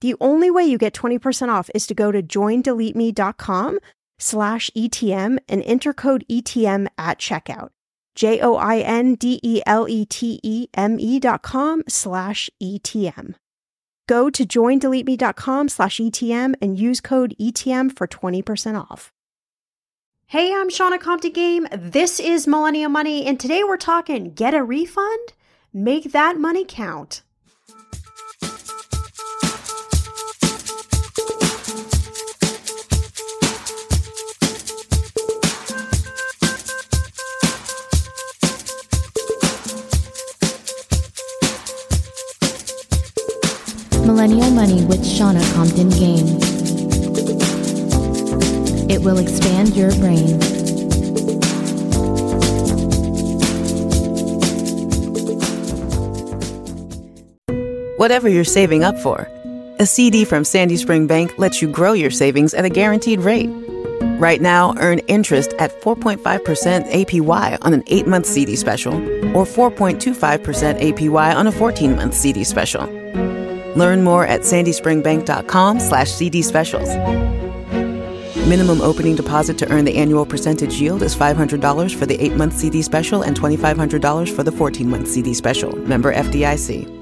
The 0.00 0.14
only 0.20 0.50
way 0.50 0.64
you 0.64 0.78
get 0.78 0.92
20% 0.94 1.48
off 1.48 1.70
is 1.74 1.86
to 1.86 1.94
go 1.94 2.12
to 2.12 2.22
joindeleteme.com 2.22 3.78
slash 4.18 4.70
ETM 4.76 5.38
and 5.48 5.62
enter 5.62 5.92
code 5.92 6.24
ETM 6.30 6.88
at 6.98 7.18
checkout. 7.18 7.70
J 8.14 8.40
O 8.40 8.56
I 8.56 8.78
N 8.78 9.14
D 9.14 9.38
E 9.42 9.62
L 9.66 9.86
E 9.88 10.06
T 10.06 10.40
E 10.42 10.68
M 10.74 10.98
E 10.98 11.20
dot 11.20 11.42
com 11.42 11.82
slash 11.86 12.48
ETM. 12.62 13.34
Go 14.08 14.30
to 14.30 14.46
joindeleteme.com 14.46 15.68
slash 15.68 15.98
ETM 15.98 16.54
and 16.62 16.78
use 16.78 17.00
code 17.00 17.34
ETM 17.40 17.96
for 17.96 18.06
20% 18.06 18.80
off. 18.90 19.12
Hey, 20.28 20.54
I'm 20.54 20.70
Shannah 20.70 20.98
Compton 20.98 21.32
Game. 21.32 21.66
This 21.72 22.18
is 22.18 22.46
Millennial 22.46 22.88
Money, 22.88 23.26
and 23.26 23.38
today 23.38 23.62
we're 23.64 23.76
talking 23.76 24.32
get 24.32 24.54
a 24.54 24.62
refund? 24.62 25.32
Make 25.72 26.12
that 26.12 26.38
money 26.38 26.64
count. 26.66 27.22
Millennial 44.16 44.50
Money 44.50 44.82
with 44.86 45.06
Shannah 45.06 45.44
Compton 45.52 45.90
Game. 45.90 46.24
It 48.88 49.02
will 49.02 49.18
expand 49.18 49.76
your 49.76 49.90
brain. 49.96 50.40
Whatever 57.98 58.30
you're 58.30 58.42
saving 58.44 58.84
up 58.84 58.98
for, 59.00 59.28
a 59.78 59.84
CD 59.84 60.24
from 60.24 60.44
Sandy 60.44 60.78
Spring 60.78 61.06
Bank 61.06 61.38
lets 61.38 61.60
you 61.60 61.70
grow 61.70 61.92
your 61.92 62.10
savings 62.10 62.54
at 62.54 62.64
a 62.64 62.70
guaranteed 62.70 63.20
rate. 63.20 63.50
Right 64.18 64.40
now, 64.40 64.74
earn 64.78 65.00
interest 65.00 65.52
at 65.58 65.78
4.5% 65.82 66.22
APY 66.90 67.58
on 67.60 67.74
an 67.74 67.82
8 67.86 68.06
month 68.06 68.24
CD 68.24 68.56
special 68.56 68.94
or 69.36 69.44
4.25% 69.44 70.22
APY 70.80 71.36
on 71.36 71.46
a 71.48 71.52
14 71.52 71.96
month 71.96 72.14
CD 72.14 72.44
special. 72.44 73.05
Learn 73.76 74.02
more 74.02 74.26
at 74.26 74.40
sandyspringbank.com 74.40 75.80
slash 75.80 76.10
CD 76.10 76.42
specials. 76.42 76.88
Minimum 78.48 78.80
opening 78.80 79.16
deposit 79.16 79.58
to 79.58 79.70
earn 79.70 79.84
the 79.84 79.96
annual 79.96 80.24
percentage 80.24 80.80
yield 80.80 81.02
is 81.02 81.14
$500 81.16 81.94
for 81.94 82.06
the 82.06 82.16
8-month 82.16 82.54
CD 82.54 82.80
special 82.80 83.22
and 83.22 83.38
$2,500 83.38 84.34
for 84.34 84.42
the 84.42 84.50
14-month 84.50 85.08
CD 85.08 85.34
special. 85.34 85.76
Member 85.76 86.14
FDIC. 86.14 86.92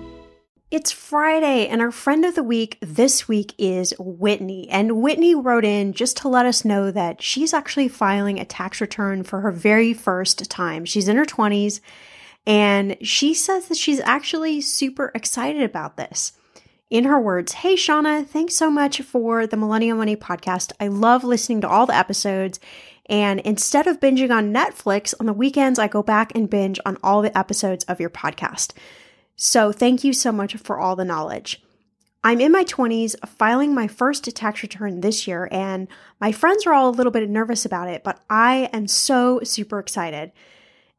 It's 0.71 0.91
Friday, 0.91 1.69
and 1.69 1.81
our 1.81 1.93
friend 1.93 2.25
of 2.25 2.35
the 2.35 2.43
week 2.43 2.79
this 2.81 3.29
week 3.29 3.55
is 3.59 3.95
Whitney. 3.99 4.69
And 4.71 5.03
Whitney 5.03 5.35
wrote 5.35 5.65
in 5.65 5.93
just 5.93 6.17
to 6.19 6.29
let 6.29 6.47
us 6.47 6.65
know 6.65 6.91
that 6.91 7.23
she's 7.23 7.55
actually 7.55 7.87
filing 7.87 8.41
a 8.41 8.45
tax 8.45 8.81
return 8.81 9.23
for 9.23 9.43
her 9.43 9.53
very 9.53 9.95
first 9.95 10.51
time. 10.51 10.85
She's 10.85 11.07
in 11.07 11.17
her 11.17 11.27
20s 11.27 11.81
And 12.47 12.97
she 13.03 13.35
says 13.35 13.69
that 13.69 13.77
she's 13.77 14.01
actually 14.01 14.61
super 14.61 15.13
excited 15.15 15.63
about 15.63 15.97
this. 15.97 16.33
In 16.91 17.05
her 17.05 17.19
words, 17.19 17.53
Hey, 17.53 17.77
Shannah, 17.77 18.25
thanks 18.25 18.55
so 18.55 18.71
much 18.71 19.01
for 19.01 19.47
the 19.47 19.57
Millennial 19.57 19.97
Money 19.97 20.17
podcast. 20.17 20.73
I 20.79 20.89
love 20.89 21.25
listening 21.25 21.61
to 21.63 21.69
all 21.69 21.87
the 21.87 21.97
episodes. 21.97 22.61
And 23.07 23.41
instead 23.41 23.87
of 23.87 24.01
binging 24.01 24.31
on 24.31 24.53
Netflix 24.53 25.15
on 25.19 25.27
the 25.27 25.33
weekends, 25.33 25.79
I 25.79 25.89
go 25.89 26.03
back 26.03 26.33
and 26.35 26.49
binge 26.49 26.79
on 26.85 26.99
all 27.03 27.23
the 27.23 27.37
episodes 27.37 27.85
of 27.85 28.01
your 28.01 28.11
podcast. 28.11 28.73
So 29.37 29.73
thank 29.73 30.05
you 30.05 30.13
so 30.13 30.31
much 30.31 30.57
for 30.57 30.79
all 30.79 30.95
the 30.95 31.05
knowledge. 31.05 31.63
I'm 32.23 32.41
in 32.41 32.53
my 32.53 32.65
20s, 32.65 33.15
filing 33.29 33.75
my 33.75 33.87
first 33.87 34.25
tax 34.35 34.63
return 34.63 35.01
this 35.01 35.27
year, 35.27 35.49
and 35.51 35.89
my 36.21 36.33
friends 36.33 36.67
are 36.67 36.73
all 36.73 36.89
a 36.89 36.91
little 36.91 37.13
bit 37.13 37.29
nervous 37.29 37.67
about 37.67 37.89
it, 37.89 38.03
but 38.03 38.21
I 38.31 38.71
am 38.73 38.89
so 38.89 39.41
super 39.43 39.79
excited. 39.79 40.33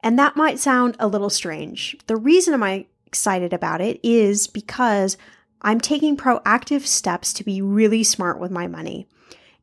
And 0.01 0.19
that 0.19 0.35
might 0.35 0.59
sound 0.59 0.95
a 0.99 1.07
little 1.07 1.31
strange. 1.31 1.97
The 2.05 2.15
reason 2.15 2.61
I'm 2.61 2.85
excited 3.07 3.53
about 3.53 3.81
it 3.81 3.99
is 4.03 4.45
because 4.45 5.17
I'm 5.61 5.79
taking 5.79 6.17
proactive 6.17 6.85
steps 6.85 7.33
to 7.33 7.43
be 7.43 7.61
really 7.61 8.03
smart 8.03 8.39
with 8.39 8.51
my 8.51 8.67
money. 8.67 9.07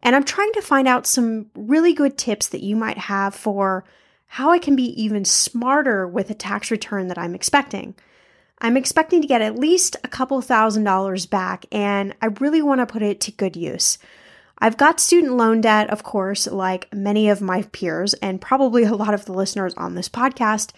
And 0.02 0.16
I'm 0.16 0.24
trying 0.24 0.52
to 0.54 0.62
find 0.62 0.88
out 0.88 1.06
some 1.06 1.46
really 1.54 1.92
good 1.92 2.18
tips 2.18 2.48
that 2.48 2.62
you 2.62 2.74
might 2.74 2.98
have 2.98 3.34
for 3.34 3.84
how 4.26 4.50
I 4.50 4.58
can 4.58 4.74
be 4.74 5.00
even 5.00 5.24
smarter 5.24 6.08
with 6.08 6.30
a 6.30 6.34
tax 6.34 6.70
return 6.70 7.08
that 7.08 7.18
I'm 7.18 7.34
expecting. 7.34 7.94
I'm 8.60 8.76
expecting 8.76 9.20
to 9.20 9.28
get 9.28 9.42
at 9.42 9.58
least 9.58 9.96
a 10.02 10.08
couple 10.08 10.40
thousand 10.40 10.84
dollars 10.84 11.26
back, 11.26 11.66
and 11.70 12.14
I 12.22 12.26
really 12.26 12.62
want 12.62 12.80
to 12.80 12.86
put 12.86 13.02
it 13.02 13.20
to 13.22 13.32
good 13.32 13.56
use. 13.56 13.98
I've 14.58 14.76
got 14.76 15.00
student 15.00 15.34
loan 15.36 15.60
debt, 15.60 15.90
of 15.90 16.04
course, 16.04 16.46
like 16.46 16.92
many 16.94 17.28
of 17.28 17.42
my 17.42 17.62
peers, 17.72 18.14
and 18.14 18.40
probably 18.40 18.84
a 18.84 18.94
lot 18.94 19.14
of 19.14 19.24
the 19.24 19.32
listeners 19.32 19.74
on 19.74 19.94
this 19.94 20.08
podcast, 20.08 20.70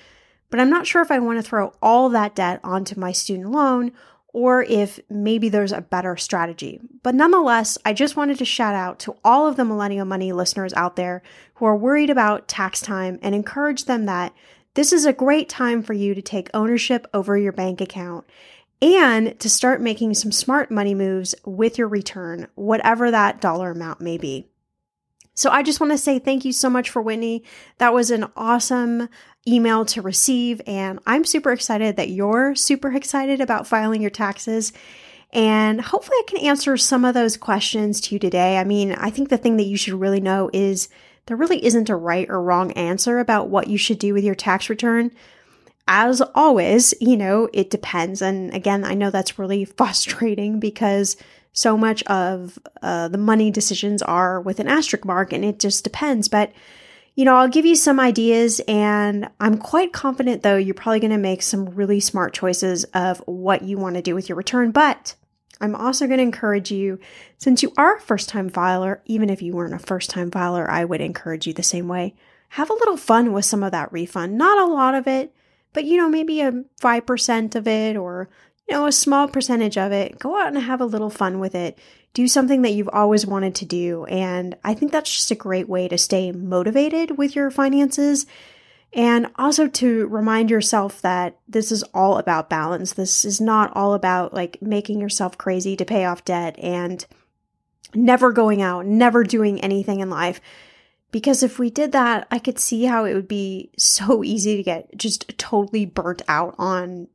but 0.50 0.58
I'm 0.58 0.70
not 0.70 0.86
sure 0.86 1.02
if 1.02 1.10
I 1.10 1.18
want 1.18 1.38
to 1.38 1.42
throw 1.42 1.74
all 1.82 2.08
that 2.08 2.34
debt 2.34 2.60
onto 2.64 2.98
my 2.98 3.12
student 3.12 3.50
loan 3.50 3.92
or 4.34 4.64
if 4.64 4.98
maybe 5.08 5.48
there's 5.48 5.72
a 5.72 5.80
better 5.80 6.16
strategy. 6.16 6.80
But 7.02 7.14
nonetheless, 7.14 7.78
I 7.84 7.94
just 7.94 8.16
wanted 8.16 8.36
to 8.38 8.44
shout 8.44 8.74
out 8.74 8.98
to 9.00 9.16
all 9.24 9.46
of 9.46 9.56
the 9.56 9.64
Millennial 9.64 10.04
Money 10.04 10.32
listeners 10.32 10.74
out 10.74 10.96
there 10.96 11.22
who 11.54 11.64
are 11.64 11.76
worried 11.76 12.10
about 12.10 12.48
tax 12.48 12.80
time 12.82 13.18
and 13.22 13.34
encourage 13.34 13.84
them 13.84 14.06
that 14.06 14.34
this 14.74 14.92
is 14.92 15.06
a 15.06 15.12
great 15.12 15.48
time 15.48 15.84
for 15.84 15.92
you 15.92 16.14
to 16.16 16.20
take 16.20 16.50
ownership 16.52 17.06
over 17.14 17.38
your 17.38 17.52
bank 17.52 17.80
account 17.80 18.26
and 18.82 19.38
to 19.38 19.48
start 19.48 19.80
making 19.80 20.14
some 20.14 20.32
smart 20.32 20.68
money 20.68 20.96
moves 20.96 21.36
with 21.44 21.78
your 21.78 21.86
return, 21.86 22.48
whatever 22.56 23.12
that 23.12 23.40
dollar 23.40 23.70
amount 23.70 24.00
may 24.00 24.18
be. 24.18 24.48
So 25.34 25.50
I 25.50 25.62
just 25.62 25.80
want 25.80 25.92
to 25.92 25.98
say 25.98 26.18
thank 26.18 26.44
you 26.44 26.52
so 26.52 26.70
much 26.70 26.90
for 26.90 27.02
Whitney. 27.02 27.44
That 27.78 27.92
was 27.92 28.10
an 28.10 28.26
awesome 28.36 29.08
email 29.46 29.84
to 29.86 30.00
receive, 30.00 30.62
and 30.66 31.00
I'm 31.06 31.24
super 31.24 31.52
excited 31.52 31.96
that 31.96 32.10
you're 32.10 32.54
super 32.54 32.92
excited 32.94 33.40
about 33.40 33.66
filing 33.66 34.00
your 34.00 34.10
taxes. 34.10 34.72
And 35.32 35.80
hopefully, 35.80 36.16
I 36.16 36.24
can 36.28 36.46
answer 36.46 36.76
some 36.76 37.04
of 37.04 37.14
those 37.14 37.36
questions 37.36 38.00
to 38.02 38.14
you 38.14 38.20
today. 38.20 38.58
I 38.58 38.64
mean, 38.64 38.92
I 38.92 39.10
think 39.10 39.28
the 39.28 39.36
thing 39.36 39.56
that 39.56 39.64
you 39.64 39.76
should 39.76 39.94
really 39.94 40.20
know 40.20 40.48
is 40.52 40.88
there 41.26 41.36
really 41.36 41.64
isn't 41.64 41.90
a 41.90 41.96
right 41.96 42.28
or 42.30 42.40
wrong 42.40 42.70
answer 42.72 43.18
about 43.18 43.48
what 43.48 43.66
you 43.66 43.76
should 43.76 43.98
do 43.98 44.14
with 44.14 44.22
your 44.22 44.36
tax 44.36 44.70
return. 44.70 45.10
As 45.88 46.22
always, 46.34 46.94
you 47.00 47.16
know, 47.16 47.48
it 47.52 47.68
depends. 47.68 48.22
And 48.22 48.54
again, 48.54 48.84
I 48.84 48.94
know 48.94 49.10
that's 49.10 49.38
really 49.38 49.64
frustrating 49.76 50.60
because 50.60 51.16
so 51.54 51.78
much 51.78 52.02
of 52.02 52.58
uh, 52.82 53.08
the 53.08 53.16
money 53.16 53.50
decisions 53.50 54.02
are 54.02 54.40
with 54.40 54.58
an 54.58 54.68
asterisk 54.68 55.04
mark 55.04 55.32
and 55.32 55.44
it 55.44 55.60
just 55.60 55.84
depends. 55.84 56.28
But, 56.28 56.52
you 57.14 57.24
know, 57.24 57.36
I'll 57.36 57.48
give 57.48 57.64
you 57.64 57.76
some 57.76 58.00
ideas 58.00 58.60
and 58.66 59.30
I'm 59.38 59.56
quite 59.56 59.92
confident 59.92 60.42
though 60.42 60.56
you're 60.56 60.74
probably 60.74 60.98
going 60.98 61.12
to 61.12 61.16
make 61.16 61.42
some 61.42 61.66
really 61.70 62.00
smart 62.00 62.34
choices 62.34 62.82
of 62.92 63.22
what 63.26 63.62
you 63.62 63.78
want 63.78 63.94
to 63.94 64.02
do 64.02 64.16
with 64.16 64.28
your 64.28 64.36
return. 64.36 64.72
But 64.72 65.14
I'm 65.60 65.76
also 65.76 66.08
going 66.08 66.18
to 66.18 66.24
encourage 66.24 66.72
you, 66.72 66.98
since 67.38 67.62
you 67.62 67.72
are 67.78 67.96
a 67.96 68.00
first 68.00 68.28
time 68.28 68.48
filer, 68.48 69.00
even 69.06 69.30
if 69.30 69.40
you 69.40 69.52
weren't 69.52 69.74
a 69.74 69.78
first 69.78 70.10
time 70.10 70.32
filer, 70.32 70.68
I 70.68 70.84
would 70.84 71.00
encourage 71.00 71.46
you 71.46 71.52
the 71.52 71.62
same 71.62 71.86
way. 71.86 72.16
Have 72.50 72.68
a 72.68 72.74
little 72.74 72.96
fun 72.96 73.32
with 73.32 73.44
some 73.44 73.62
of 73.62 73.70
that 73.70 73.92
refund. 73.92 74.36
Not 74.36 74.58
a 74.58 74.72
lot 74.72 74.94
of 74.94 75.06
it, 75.06 75.32
but 75.72 75.84
you 75.84 75.96
know, 75.96 76.08
maybe 76.08 76.40
a 76.40 76.64
5% 76.80 77.54
of 77.54 77.68
it 77.68 77.96
or, 77.96 78.28
you 78.68 78.74
know, 78.74 78.86
a 78.86 78.92
small 78.92 79.28
percentage 79.28 79.76
of 79.76 79.92
it. 79.92 80.18
Go 80.18 80.40
out 80.40 80.48
and 80.48 80.58
have 80.58 80.80
a 80.80 80.86
little 80.86 81.10
fun 81.10 81.38
with 81.40 81.54
it. 81.54 81.78
Do 82.14 82.28
something 82.28 82.62
that 82.62 82.72
you've 82.72 82.88
always 82.88 83.26
wanted 83.26 83.54
to 83.56 83.64
do. 83.64 84.04
And 84.06 84.56
I 84.64 84.74
think 84.74 84.92
that's 84.92 85.12
just 85.12 85.30
a 85.30 85.36
great 85.36 85.68
way 85.68 85.88
to 85.88 85.98
stay 85.98 86.32
motivated 86.32 87.18
with 87.18 87.34
your 87.34 87.50
finances 87.50 88.26
and 88.94 89.26
also 89.36 89.66
to 89.66 90.06
remind 90.06 90.50
yourself 90.50 91.02
that 91.02 91.36
this 91.48 91.72
is 91.72 91.82
all 91.92 92.16
about 92.16 92.48
balance. 92.48 92.92
This 92.92 93.24
is 93.24 93.40
not 93.40 93.72
all 93.74 93.92
about 93.92 94.32
like 94.32 94.62
making 94.62 95.00
yourself 95.00 95.36
crazy 95.36 95.76
to 95.76 95.84
pay 95.84 96.04
off 96.04 96.24
debt 96.24 96.56
and 96.58 97.04
never 97.92 98.32
going 98.32 98.62
out, 98.62 98.86
never 98.86 99.24
doing 99.24 99.60
anything 99.60 100.00
in 100.00 100.10
life. 100.10 100.40
Because 101.10 101.42
if 101.42 101.58
we 101.58 101.70
did 101.70 101.92
that, 101.92 102.26
I 102.30 102.38
could 102.38 102.58
see 102.58 102.84
how 102.84 103.04
it 103.04 103.14
would 103.14 103.28
be 103.28 103.70
so 103.76 104.24
easy 104.24 104.56
to 104.56 104.62
get 104.62 104.96
just 104.96 105.36
totally 105.38 105.86
burnt 105.86 106.22
out 106.28 106.54
on, 106.58 107.08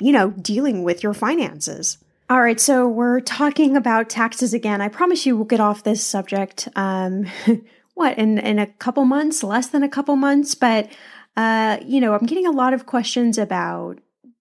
you 0.00 0.12
know, 0.12 0.30
dealing 0.30 0.82
with 0.82 1.02
your 1.02 1.14
finances. 1.14 1.98
All 2.30 2.42
right, 2.42 2.60
so 2.60 2.86
we're 2.86 3.20
talking 3.20 3.76
about 3.76 4.10
taxes 4.10 4.52
again. 4.52 4.80
I 4.80 4.88
promise 4.88 5.24
you 5.24 5.36
we'll 5.36 5.46
get 5.46 5.60
off 5.60 5.82
this 5.82 6.04
subject. 6.04 6.68
Um, 6.76 7.26
what 7.94 8.18
in 8.18 8.38
in 8.38 8.58
a 8.58 8.66
couple 8.66 9.04
months, 9.04 9.42
less 9.42 9.68
than 9.68 9.82
a 9.82 9.88
couple 9.88 10.14
months, 10.16 10.54
but 10.54 10.90
uh, 11.36 11.78
you 11.86 12.00
know, 12.00 12.14
I'm 12.14 12.26
getting 12.26 12.46
a 12.46 12.52
lot 12.52 12.74
of 12.74 12.84
questions 12.84 13.38
about 13.38 13.98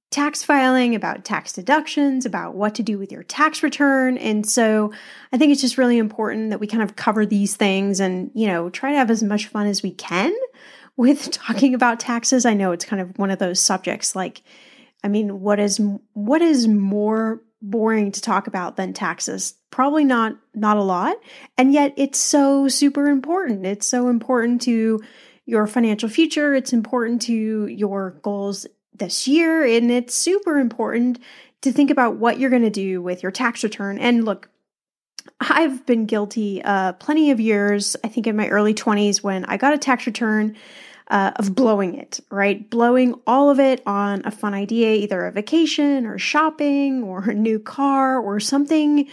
tax 0.09 0.43
filing, 0.43 0.95
about 0.95 1.25
tax 1.25 1.53
deductions, 1.53 2.25
about 2.25 2.55
what 2.55 2.75
to 2.75 2.83
do 2.83 2.97
with 2.97 3.11
your 3.11 3.23
tax 3.23 3.61
return. 3.61 4.17
And 4.17 4.47
so 4.47 4.91
I 5.31 5.37
think 5.37 5.51
it's 5.51 5.61
just 5.61 5.77
really 5.77 5.97
important 5.97 6.49
that 6.49 6.59
we 6.59 6.67
kind 6.67 6.83
of 6.83 6.95
cover 6.95 7.25
these 7.25 7.55
things 7.55 7.99
and, 7.99 8.31
you 8.33 8.47
know, 8.47 8.69
try 8.69 8.91
to 8.91 8.97
have 8.97 9.11
as 9.11 9.21
much 9.21 9.47
fun 9.47 9.67
as 9.67 9.83
we 9.83 9.91
can 9.91 10.33
with 10.97 11.31
talking 11.31 11.75
about 11.75 11.99
taxes. 11.99 12.45
I 12.45 12.53
know 12.53 12.71
it's 12.71 12.85
kind 12.85 13.01
of 13.01 13.17
one 13.19 13.31
of 13.31 13.39
those 13.39 13.59
subjects 13.59 14.15
like 14.15 14.41
I 15.07 15.09
mean, 15.09 15.39
what 15.39 15.57
is 15.57 15.79
what 16.11 16.41
is 16.41 16.67
more 16.67 17.41
boring 17.61 18.11
to 18.11 18.21
talk 18.21 18.47
about 18.47 18.75
than 18.75 18.91
taxes? 18.91 19.53
Probably 19.71 20.03
not 20.03 20.35
not 20.53 20.75
a 20.75 20.83
lot. 20.83 21.15
And 21.57 21.71
yet 21.71 21.93
it's 21.95 22.19
so 22.19 22.67
super 22.67 23.07
important. 23.07 23.65
It's 23.65 23.87
so 23.87 24.09
important 24.09 24.61
to 24.63 24.99
your 25.45 25.65
financial 25.65 26.09
future. 26.09 26.53
It's 26.53 26.73
important 26.73 27.21
to 27.23 27.67
your 27.67 28.19
goals 28.21 28.67
this 28.93 29.29
year. 29.29 29.63
And 29.63 29.89
it's 29.89 30.13
super 30.13 30.59
important 30.59 31.19
to 31.61 31.71
think 31.71 31.89
about 31.89 32.17
what 32.17 32.37
you're 32.37 32.49
going 32.49 32.63
to 32.63 32.69
do 32.69 33.01
with 33.01 33.23
your 33.23 33.31
tax 33.31 33.63
return. 33.63 33.99
And 33.99 34.25
look 34.25 34.49
I've 35.39 35.85
been 35.85 36.05
guilty 36.05 36.61
uh, 36.65 36.93
plenty 36.93 37.31
of 37.31 37.39
years, 37.39 37.95
I 38.03 38.09
think 38.09 38.27
in 38.27 38.35
my 38.35 38.49
early 38.49 38.73
20s, 38.73 39.23
when 39.23 39.45
I 39.45 39.55
got 39.55 39.73
a 39.73 39.77
tax 39.77 40.05
return 40.05 40.57
uh, 41.09 41.31
of 41.37 41.55
blowing 41.55 41.95
it, 41.95 42.19
right? 42.29 42.69
Blowing 42.69 43.15
all 43.25 43.49
of 43.49 43.59
it 43.59 43.81
on 43.85 44.21
a 44.25 44.31
fun 44.31 44.53
idea, 44.53 44.93
either 44.93 45.25
a 45.25 45.31
vacation 45.31 46.05
or 46.05 46.17
shopping 46.17 47.03
or 47.03 47.29
a 47.29 47.33
new 47.33 47.59
car 47.59 48.19
or 48.19 48.39
something 48.39 49.07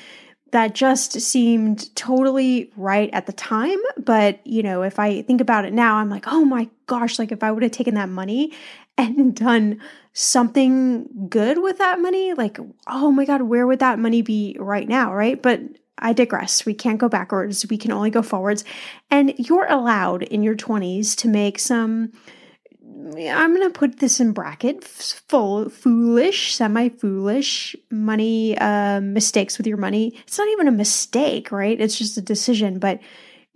that 0.50 0.74
just 0.74 1.20
seemed 1.20 1.94
totally 1.96 2.70
right 2.76 3.10
at 3.12 3.26
the 3.26 3.32
time. 3.32 3.78
But, 3.98 4.44
you 4.46 4.62
know, 4.62 4.82
if 4.82 4.98
I 4.98 5.22
think 5.22 5.40
about 5.40 5.64
it 5.64 5.72
now, 5.72 5.96
I'm 5.96 6.10
like, 6.10 6.26
oh 6.28 6.44
my 6.44 6.68
gosh, 6.86 7.18
like 7.18 7.32
if 7.32 7.42
I 7.42 7.50
would 7.50 7.62
have 7.62 7.72
taken 7.72 7.94
that 7.94 8.08
money 8.08 8.52
and 8.98 9.34
done 9.34 9.80
something 10.12 11.28
good 11.28 11.60
with 11.60 11.78
that 11.78 12.00
money, 12.00 12.34
like, 12.34 12.58
oh 12.86 13.10
my 13.10 13.24
God, 13.24 13.42
where 13.42 13.66
would 13.66 13.80
that 13.80 13.98
money 13.98 14.22
be 14.22 14.56
right 14.60 14.88
now, 14.88 15.12
right? 15.12 15.42
But 15.42 15.60
I 15.98 16.12
digress. 16.12 16.66
We 16.66 16.74
can't 16.74 16.98
go 16.98 17.08
backwards. 17.08 17.66
We 17.68 17.78
can 17.78 17.92
only 17.92 18.10
go 18.10 18.22
forwards. 18.22 18.64
And 19.10 19.34
you're 19.38 19.66
allowed 19.66 20.22
in 20.22 20.42
your 20.42 20.56
20s 20.56 21.16
to 21.18 21.28
make 21.28 21.58
some 21.58 22.12
I'm 23.16 23.54
going 23.54 23.70
to 23.70 23.78
put 23.78 23.98
this 23.98 24.18
in 24.18 24.32
bracket 24.32 24.82
full 24.82 25.68
foolish, 25.68 26.54
semi 26.54 26.88
foolish 26.88 27.76
money 27.90 28.56
uh, 28.58 29.00
mistakes 29.00 29.58
with 29.58 29.66
your 29.66 29.76
money. 29.76 30.14
It's 30.26 30.38
not 30.38 30.48
even 30.48 30.68
a 30.68 30.72
mistake, 30.72 31.52
right? 31.52 31.78
It's 31.78 31.98
just 31.98 32.16
a 32.16 32.22
decision, 32.22 32.78
but 32.78 33.00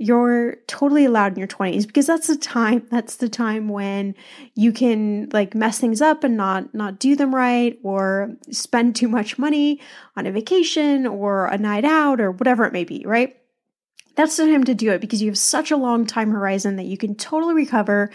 you're 0.01 0.55
totally 0.69 1.05
allowed 1.05 1.33
in 1.33 1.39
your 1.39 1.49
20s 1.49 1.85
because 1.85 2.07
that's 2.07 2.29
the 2.29 2.37
time 2.37 2.87
that's 2.91 3.17
the 3.17 3.29
time 3.29 3.69
when 3.69 4.15
you 4.55 4.73
can 4.73 5.29
like 5.33 5.55
mess 5.55 5.79
things 5.79 6.01
up 6.01 6.25
and 6.25 6.37
not 6.37 6.73
not 6.73 6.99
do 6.99 7.17
them 7.17 7.35
right 7.35 7.79
or 7.83 8.31
spend 8.51 8.95
too 8.95 9.09
much 9.09 9.39
money 9.39 9.81
on 10.17 10.25
a 10.25 10.33
vacation 10.33 11.07
or 11.07 11.47
a 11.47 11.59
night 11.59 11.85
out 11.85 12.21
or 12.21 12.31
whatever 12.31 12.65
it 12.65 12.73
may 12.73 12.85
be 12.85 13.03
right? 13.05 13.35
That's 14.15 14.37
the 14.37 14.47
time 14.47 14.65
to 14.65 14.75
do 14.75 14.91
it 14.91 15.01
because 15.01 15.23
you 15.23 15.31
have 15.31 15.39
such 15.39 15.71
a 15.71 15.77
long 15.77 16.05
time 16.07 16.31
horizon 16.31 16.77
that 16.77 16.87
you 16.87 16.97
can 16.97 17.15
totally 17.15 17.55
recover. 17.55 18.11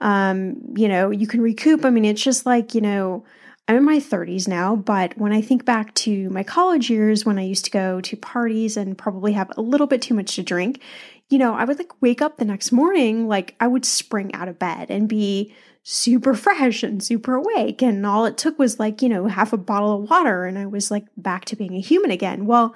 Um 0.00 0.74
you 0.74 0.88
know 0.88 1.10
you 1.10 1.26
can 1.26 1.42
recoup. 1.42 1.84
I 1.84 1.90
mean 1.90 2.06
it's 2.06 2.22
just 2.22 2.46
like 2.46 2.74
you 2.74 2.80
know 2.80 3.24
I'm 3.68 3.78
in 3.78 3.84
my 3.84 3.98
30s 3.98 4.46
now, 4.46 4.76
but 4.76 5.18
when 5.18 5.32
I 5.32 5.40
think 5.40 5.64
back 5.64 5.92
to 5.94 6.30
my 6.30 6.44
college 6.44 6.88
years 6.88 7.26
when 7.26 7.36
I 7.36 7.42
used 7.42 7.64
to 7.64 7.70
go 7.72 8.00
to 8.00 8.16
parties 8.16 8.76
and 8.76 8.96
probably 8.96 9.32
have 9.32 9.50
a 9.56 9.60
little 9.60 9.88
bit 9.88 10.02
too 10.02 10.14
much 10.14 10.36
to 10.36 10.44
drink, 10.44 10.80
you 11.28 11.38
know, 11.38 11.54
I 11.54 11.64
would 11.64 11.78
like 11.78 12.00
wake 12.00 12.22
up 12.22 12.36
the 12.36 12.44
next 12.44 12.72
morning, 12.72 13.28
like 13.28 13.56
I 13.60 13.66
would 13.66 13.84
spring 13.84 14.34
out 14.34 14.48
of 14.48 14.58
bed 14.58 14.90
and 14.90 15.08
be 15.08 15.54
super 15.82 16.34
fresh 16.34 16.82
and 16.82 17.02
super 17.02 17.34
awake. 17.34 17.82
And 17.82 18.04
all 18.06 18.26
it 18.26 18.36
took 18.36 18.58
was 18.58 18.78
like, 18.78 19.02
you 19.02 19.08
know, 19.08 19.26
half 19.26 19.52
a 19.52 19.56
bottle 19.56 20.02
of 20.02 20.10
water 20.10 20.44
and 20.44 20.58
I 20.58 20.66
was 20.66 20.90
like 20.90 21.04
back 21.16 21.44
to 21.46 21.56
being 21.56 21.74
a 21.74 21.80
human 21.80 22.10
again. 22.10 22.46
Well, 22.46 22.74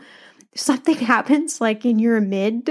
something 0.55 0.95
happens 0.99 1.61
like 1.61 1.85
in 1.85 1.99
your 1.99 2.21
mid 2.21 2.67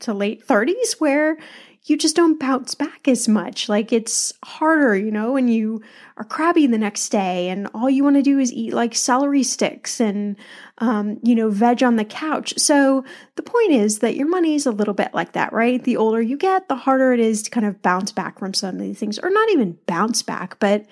to 0.00 0.14
late 0.14 0.46
30s 0.46 1.00
where 1.00 1.38
you 1.84 1.96
just 1.96 2.14
don't 2.14 2.38
bounce 2.38 2.74
back 2.74 3.08
as 3.08 3.26
much. 3.26 3.68
Like 3.68 3.90
it's 3.92 4.34
harder, 4.44 4.94
you 4.94 5.10
know, 5.10 5.32
when 5.32 5.48
you 5.48 5.82
are 6.18 6.24
crabby 6.24 6.66
the 6.66 6.76
next 6.76 7.08
day 7.08 7.48
and 7.48 7.68
all 7.74 7.88
you 7.88 8.04
want 8.04 8.16
to 8.16 8.22
do 8.22 8.38
is 8.38 8.52
eat 8.52 8.74
like 8.74 8.94
celery 8.94 9.42
sticks 9.42 9.98
and, 9.98 10.36
um, 10.78 11.18
you 11.22 11.34
know, 11.34 11.48
veg 11.48 11.82
on 11.82 11.96
the 11.96 12.04
couch. 12.04 12.52
So 12.58 13.04
the 13.36 13.42
point 13.42 13.72
is 13.72 14.00
that 14.00 14.14
your 14.14 14.28
money 14.28 14.54
is 14.54 14.66
a 14.66 14.72
little 14.72 14.92
bit 14.92 15.14
like 15.14 15.32
that, 15.32 15.54
right? 15.54 15.82
The 15.82 15.96
older 15.96 16.20
you 16.20 16.36
get, 16.36 16.68
the 16.68 16.76
harder 16.76 17.14
it 17.14 17.20
is 17.20 17.42
to 17.44 17.50
kind 17.50 17.64
of 17.64 17.80
bounce 17.80 18.12
back 18.12 18.38
from 18.38 18.52
some 18.52 18.74
of 18.74 18.80
these 18.80 18.98
things, 18.98 19.18
or 19.18 19.30
not 19.30 19.50
even 19.50 19.78
bounce 19.86 20.22
back, 20.22 20.58
but 20.60 20.84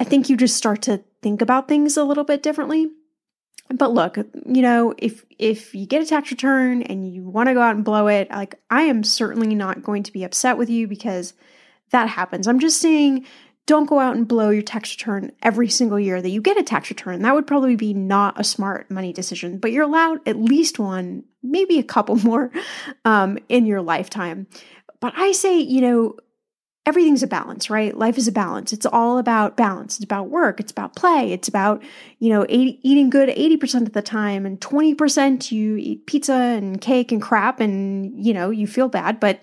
I 0.00 0.04
think 0.04 0.30
you 0.30 0.36
just 0.38 0.56
start 0.56 0.82
to 0.82 1.04
think 1.20 1.42
about 1.42 1.68
things 1.68 1.98
a 1.98 2.04
little 2.04 2.24
bit 2.24 2.42
differently. 2.42 2.90
But 3.72 3.92
look, 3.92 4.16
you 4.16 4.62
know, 4.62 4.94
if 4.98 5.24
if 5.38 5.74
you 5.74 5.86
get 5.86 6.02
a 6.02 6.06
tax 6.06 6.30
return 6.30 6.82
and 6.82 7.10
you 7.10 7.24
want 7.24 7.48
to 7.48 7.54
go 7.54 7.62
out 7.62 7.74
and 7.74 7.84
blow 7.84 8.06
it, 8.08 8.30
like 8.30 8.56
I 8.70 8.82
am 8.82 9.02
certainly 9.02 9.54
not 9.54 9.82
going 9.82 10.02
to 10.04 10.12
be 10.12 10.24
upset 10.24 10.58
with 10.58 10.68
you 10.68 10.86
because 10.86 11.34
that 11.90 12.08
happens. 12.08 12.46
I'm 12.46 12.60
just 12.60 12.80
saying 12.80 13.26
don't 13.66 13.88
go 13.88 14.00
out 14.00 14.16
and 14.16 14.26
blow 14.26 14.50
your 14.50 14.62
tax 14.62 14.92
return 14.92 15.30
every 15.42 15.68
single 15.68 15.98
year 15.98 16.20
that 16.20 16.30
you 16.30 16.42
get 16.42 16.58
a 16.58 16.64
tax 16.64 16.90
return. 16.90 17.22
That 17.22 17.34
would 17.34 17.46
probably 17.46 17.76
be 17.76 17.94
not 17.94 18.38
a 18.40 18.44
smart 18.44 18.90
money 18.90 19.12
decision, 19.12 19.58
but 19.58 19.70
you're 19.70 19.84
allowed 19.84 20.26
at 20.26 20.36
least 20.36 20.78
one, 20.78 21.24
maybe 21.42 21.78
a 21.78 21.84
couple 21.84 22.16
more 22.24 22.50
um, 23.04 23.38
in 23.48 23.66
your 23.66 23.80
lifetime. 23.80 24.48
But 25.00 25.14
I 25.16 25.32
say, 25.32 25.60
you 25.60 25.80
know, 25.80 26.16
everything's 26.84 27.22
a 27.22 27.28
balance, 27.28 27.70
right? 27.70 27.96
Life 27.96 28.18
is 28.18 28.26
a 28.26 28.32
balance. 28.32 28.72
It's 28.72 28.86
all 28.86 29.18
about 29.18 29.56
balance. 29.56 29.96
It's 29.96 30.04
about 30.04 30.30
work. 30.30 30.58
It's 30.58 30.72
about 30.72 30.96
play. 30.96 31.32
It's 31.32 31.48
about, 31.48 31.82
you 32.18 32.28
know, 32.30 32.44
80, 32.48 32.80
eating 32.82 33.08
good 33.08 33.28
80% 33.28 33.86
of 33.86 33.92
the 33.92 34.02
time 34.02 34.44
and 34.44 34.60
20% 34.60 35.52
you 35.52 35.76
eat 35.76 36.06
pizza 36.06 36.34
and 36.34 36.80
cake 36.80 37.12
and 37.12 37.22
crap 37.22 37.60
and, 37.60 38.24
you 38.24 38.34
know, 38.34 38.50
you 38.50 38.66
feel 38.66 38.88
bad, 38.88 39.20
but 39.20 39.42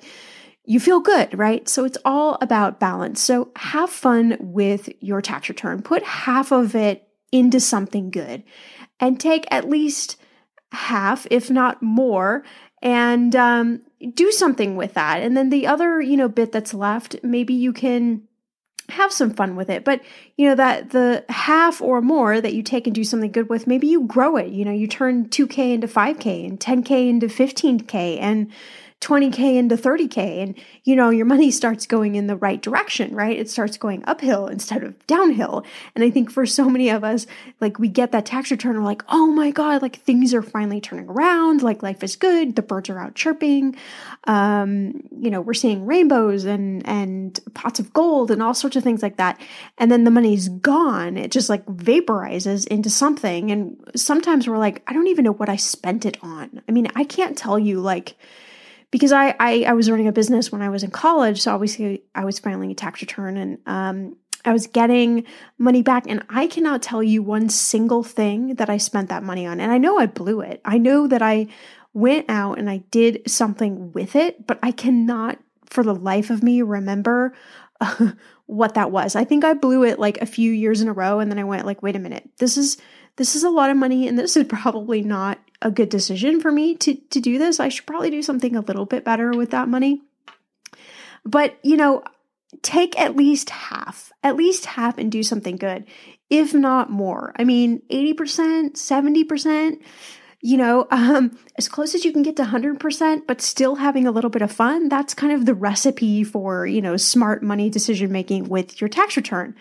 you 0.65 0.79
feel 0.79 1.00
good, 1.00 1.38
right? 1.38 1.67
So 1.69 1.86
it's 1.86 1.98
all 2.03 2.38
about 2.41 2.79
balance. 2.79 3.22
So 3.22 3.51
have 3.55 3.89
fun 3.89 4.38
with 4.39 4.89
your 5.00 5.22
tax 5.22 5.48
return. 5.50 5.81
Put 5.81 6.03
half 6.03 6.51
of 6.51 6.75
it 6.75 7.08
into 7.31 7.60
something 7.60 8.12
good 8.12 8.43
and 9.00 9.19
take 9.19 9.46
at 9.50 9.69
least 9.69 10.17
half, 10.72 11.25
if 11.31 11.50
not 11.50 11.81
more, 11.81 12.43
and 12.81 13.36
um, 13.36 13.81
do 14.13 14.32
something 14.32 14.75
with 14.75 14.94
that. 14.94 15.22
And 15.22 15.36
then 15.36 15.50
the 15.50 15.68
other, 15.68 16.01
you 16.01 16.18
know, 16.18 16.27
bit 16.27 16.51
that's 16.51 16.74
left, 16.74 17.18
maybe 17.24 17.53
you 17.53 17.74
can 17.74 18.24
have 18.89 19.12
some 19.12 19.34
fun 19.34 19.56
with 19.56 19.70
it. 19.70 19.84
But, 19.84 20.01
you 20.36 20.48
know, 20.48 20.56
that 20.56 20.91
the 20.91 21.25
half 21.29 21.82
or 21.82 22.01
more 22.01 22.41
that 22.41 22.53
you 22.53 22.63
take 22.63 22.88
and 22.88 22.96
do 22.96 23.03
something 23.03 23.32
good 23.32 23.50
with, 23.50 23.68
maybe 23.68 23.88
you 23.88 24.06
grow 24.06 24.36
it. 24.38 24.50
You 24.50 24.65
know, 24.65 24.72
you 24.72 24.88
turn 24.88 25.29
2K 25.29 25.74
into 25.74 25.88
5K 25.88 26.48
and 26.48 26.60
10K 26.60 27.10
into 27.10 27.27
15K 27.27 28.20
and 28.20 28.51
20K 29.01 29.56
into 29.56 29.77
30K 29.77 30.44
and, 30.44 30.56
you 30.84 30.94
know, 30.94 31.10
your 31.10 31.25
money 31.25 31.51
starts 31.51 31.86
going 31.86 32.15
in 32.15 32.27
the 32.27 32.36
right 32.36 32.62
direction, 32.62 33.15
right? 33.15 33.39
It 33.39 33.50
starts 33.50 33.77
going 33.77 34.03
uphill 34.06 34.48
instead 34.48 34.84
of 34.84 35.08
downhill. 35.08 35.63
And 35.96 36.03
I 36.03 36.10
think 36.10 36.29
for 36.29 36.46
so 36.46 36.70
many 36.70 36.89
of 36.89 37.06
us, 37.06 37.25
like 37.62 37.79
we 37.79 37.88
get 37.88 38.12
that 38.12 38.25
tax 38.25 38.51
return, 38.51 38.75
we're 38.75 38.84
like, 38.84 39.03
oh 39.08 39.27
my 39.27 39.51
God, 39.51 39.82
like 39.82 40.01
things 40.01 40.34
are 40.34 40.41
finally 40.41 40.82
turning 40.82 41.08
around, 41.08 41.62
like 41.62 41.82
life 41.82 42.03
is 42.03 42.18
good, 42.18 42.58
the 42.58 42.62
birds 42.62 42.89
are 42.89 43.00
out 43.00 43.15
chirping. 43.15 43.77
Um, 44.25 45.01
you 45.18 45.32
know, 45.32 45.39
we're 45.39 45.53
seeing 45.53 45.86
rainbows 45.86 46.44
and 46.44 46.86
and 46.86 47.39
pots 47.53 47.79
of 47.79 47.94
gold 47.94 48.32
and 48.32 48.44
all 48.44 48.53
sorts 48.53 48.75
of 48.75 48.84
things 48.84 49.01
like 49.01 49.15
that. 49.15 49.39
And 49.77 49.89
then 49.89 50.03
the 50.03 50.12
money's 50.12 50.50
gone. 50.50 51.15
It 51.15 51.32
just 51.32 51.50
like 51.50 51.65
vaporizes 51.68 52.68
into 52.68 52.89
something. 52.89 53.50
And 53.50 53.77
sometimes 53.96 54.46
we're 54.46 54.58
like, 54.58 54.84
I 54.88 54.94
don't 54.94 55.08
even 55.08 55.24
know 55.24 55.34
what 55.34 55.48
I 55.48 55.56
spent 55.56 56.06
it 56.06 56.18
on. 56.22 56.62
I 56.68 56.74
mean, 56.74 56.89
I 56.96 57.06
can't 57.06 57.38
tell 57.38 57.58
you 57.58 57.79
like 57.79 58.18
because 58.91 59.12
I, 59.12 59.36
I, 59.39 59.63
I 59.67 59.74
was 59.74 59.89
running 59.89 60.08
a 60.08 60.12
business 60.12 60.51
when 60.51 60.62
I 60.62 60.69
was 60.69 60.84
in 60.84 60.91
college, 60.91 61.41
so 61.41 61.53
obviously 61.53 62.03
I 62.15 62.25
was 62.25 62.39
filing 62.39 62.72
a 62.72 62.75
tax 62.75 63.01
return 63.01 63.38
and 63.38 63.60
um, 63.65 64.15
I 64.46 64.53
was 64.53 64.67
getting 64.67 65.25
money 65.58 65.81
back, 65.81 66.05
and 66.08 66.24
I 66.29 66.48
cannot 66.48 66.81
tell 66.81 67.03
you 67.03 67.22
one 67.22 67.50
single 67.50 68.03
thing 68.03 68.55
that 68.55 68.69
I 68.69 68.77
spent 68.77 69.10
that 69.10 69.24
money 69.24 69.46
on. 69.46 69.60
And 69.60 69.72
I 69.72 69.77
know 69.77 70.00
I 70.00 70.05
blew 70.05 70.41
it. 70.41 70.62
I 70.63 70.77
know 70.77 71.08
that 71.08 71.22
I 71.22 71.48
went 71.93 72.25
out 72.29 72.58
and 72.58 72.69
I 72.69 72.77
did 72.91 73.22
something 73.27 73.91
with 73.91 74.15
it, 74.15 74.48
but 74.48 74.60
I 74.63 74.72
cannot, 74.72 75.39
for 75.65 75.84
the 75.84 75.96
life 75.96 76.29
of 76.29 76.43
me, 76.43 76.62
remember. 76.62 77.34
What 78.46 78.74
that 78.74 78.89
was. 78.89 79.15
I 79.15 79.25
think 79.25 79.46
I 79.46 79.53
blew 79.53 79.84
it 79.84 80.00
like 80.00 80.17
a 80.17 80.25
few 80.25 80.51
years 80.51 80.81
in 80.81 80.88
a 80.88 80.91
row 80.91 81.19
and 81.19 81.31
then 81.31 81.38
I 81.38 81.43
went 81.43 81.67
like 81.67 81.84
wait 81.84 81.96
a 81.96 82.00
minute. 82.00 82.27
This 82.39 82.58
is 82.58 82.77
this 83.17 83.36
is 83.36 83.43
a 83.43 83.50
lot 83.51 83.69
of 83.69 83.77
money 83.77 84.08
and 84.08 84.17
this 84.17 84.36
is 84.36 84.46
probably 84.50 85.03
not 85.03 85.38
a 85.62 85.72
good 85.72 85.89
decision 85.89 86.39
for 86.39 86.51
me 86.51 86.75
to 86.75 86.96
to 86.96 87.20
do 87.20 87.38
this. 87.38 87.60
I 87.60 87.70
should 87.70 87.86
probably 87.86 88.10
do 88.10 88.22
something 88.22 88.56
a 88.56 88.62
little 88.62 88.86
bit 88.86 89.04
better 89.04 89.32
with 89.32 89.51
that 89.51 89.68
money. 89.68 90.01
But, 91.25 91.58
you 91.63 91.78
know, 91.78 92.04
take 92.62 93.00
at 93.00 93.16
least 93.16 93.50
half, 93.50 94.12
at 94.24 94.36
least 94.36 94.66
half 94.66 94.98
and 94.98 95.12
do 95.12 95.24
something 95.24 95.58
good, 95.58 95.86
if 96.30 96.54
not 96.54 96.89
more. 96.89 97.34
I 97.38 97.44
mean, 97.44 97.82
80%, 97.89 98.74
70%, 98.74 99.82
you 100.42 100.58
know, 100.58 100.88
um, 100.92 101.38
as 101.58 101.68
close 101.68 101.96
as 101.96 102.06
you 102.06 102.12
can 102.12 102.24
get 102.24 102.36
to 102.38 102.44
100%, 102.44 103.28
but 103.28 103.42
still 103.42 103.75
having 103.75 104.08
a 104.08 104.12
little 104.12 104.30
bit 104.30 104.42
of 104.42 104.51
fun. 104.51 104.89
That's 104.89 105.13
kind 105.13 105.34
of 105.34 105.46
the 105.46 105.54
recipe 105.54 106.24
for, 106.24 106.66
you 106.66 106.82
know, 106.82 106.98
smart 106.98 107.44
money 107.44 107.70
decision 107.70 108.12
making 108.12 108.50
with 108.50 108.82
your 108.82 108.89
tax 108.89 109.16
return. 109.16 109.56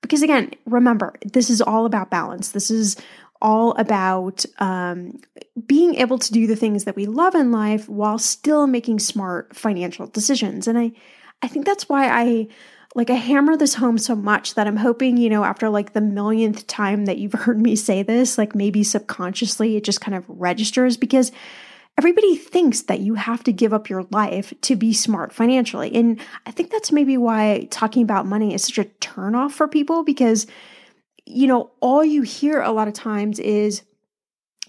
Because 0.00 0.22
again, 0.22 0.50
remember, 0.66 1.14
this 1.24 1.48
is 1.48 1.62
all 1.62 1.86
about 1.86 2.10
balance. 2.10 2.50
This 2.50 2.72
is 2.72 2.96
all 3.42 3.72
about 3.72 4.46
um, 4.58 5.20
being 5.66 5.96
able 5.96 6.18
to 6.18 6.32
do 6.32 6.46
the 6.46 6.56
things 6.56 6.84
that 6.84 6.96
we 6.96 7.04
love 7.04 7.34
in 7.34 7.52
life 7.52 7.88
while 7.88 8.18
still 8.18 8.66
making 8.66 9.00
smart 9.00 9.54
financial 9.54 10.06
decisions. 10.06 10.66
And 10.66 10.78
I, 10.78 10.92
I 11.42 11.48
think 11.48 11.66
that's 11.66 11.88
why 11.88 12.08
I 12.08 12.48
like 12.94 13.10
I 13.10 13.14
hammer 13.14 13.56
this 13.56 13.74
home 13.74 13.98
so 13.98 14.14
much 14.14 14.54
that 14.54 14.66
I'm 14.66 14.76
hoping, 14.76 15.16
you 15.16 15.30
know, 15.30 15.44
after 15.44 15.68
like 15.68 15.92
the 15.92 16.00
millionth 16.00 16.66
time 16.66 17.06
that 17.06 17.18
you've 17.18 17.32
heard 17.44 17.60
me 17.60 17.76
say 17.76 18.02
this, 18.02 18.38
like 18.38 18.54
maybe 18.54 18.82
subconsciously 18.84 19.76
it 19.76 19.84
just 19.84 20.00
kind 20.00 20.14
of 20.14 20.24
registers 20.28 20.96
because 20.96 21.32
everybody 21.98 22.36
thinks 22.36 22.82
that 22.82 23.00
you 23.00 23.14
have 23.14 23.44
to 23.44 23.52
give 23.52 23.74
up 23.74 23.90
your 23.90 24.06
life 24.10 24.54
to 24.62 24.76
be 24.76 24.92
smart 24.92 25.32
financially. 25.32 25.94
And 25.94 26.20
I 26.46 26.50
think 26.50 26.70
that's 26.70 26.92
maybe 26.92 27.16
why 27.16 27.68
talking 27.70 28.02
about 28.02 28.24
money 28.24 28.54
is 28.54 28.64
such 28.64 28.78
a 28.78 28.84
turnoff 29.00 29.52
for 29.52 29.68
people 29.68 30.04
because 30.04 30.46
you 31.32 31.46
know, 31.46 31.70
all 31.80 32.04
you 32.04 32.22
hear 32.22 32.60
a 32.60 32.70
lot 32.70 32.88
of 32.88 32.94
times 32.94 33.38
is, 33.38 33.82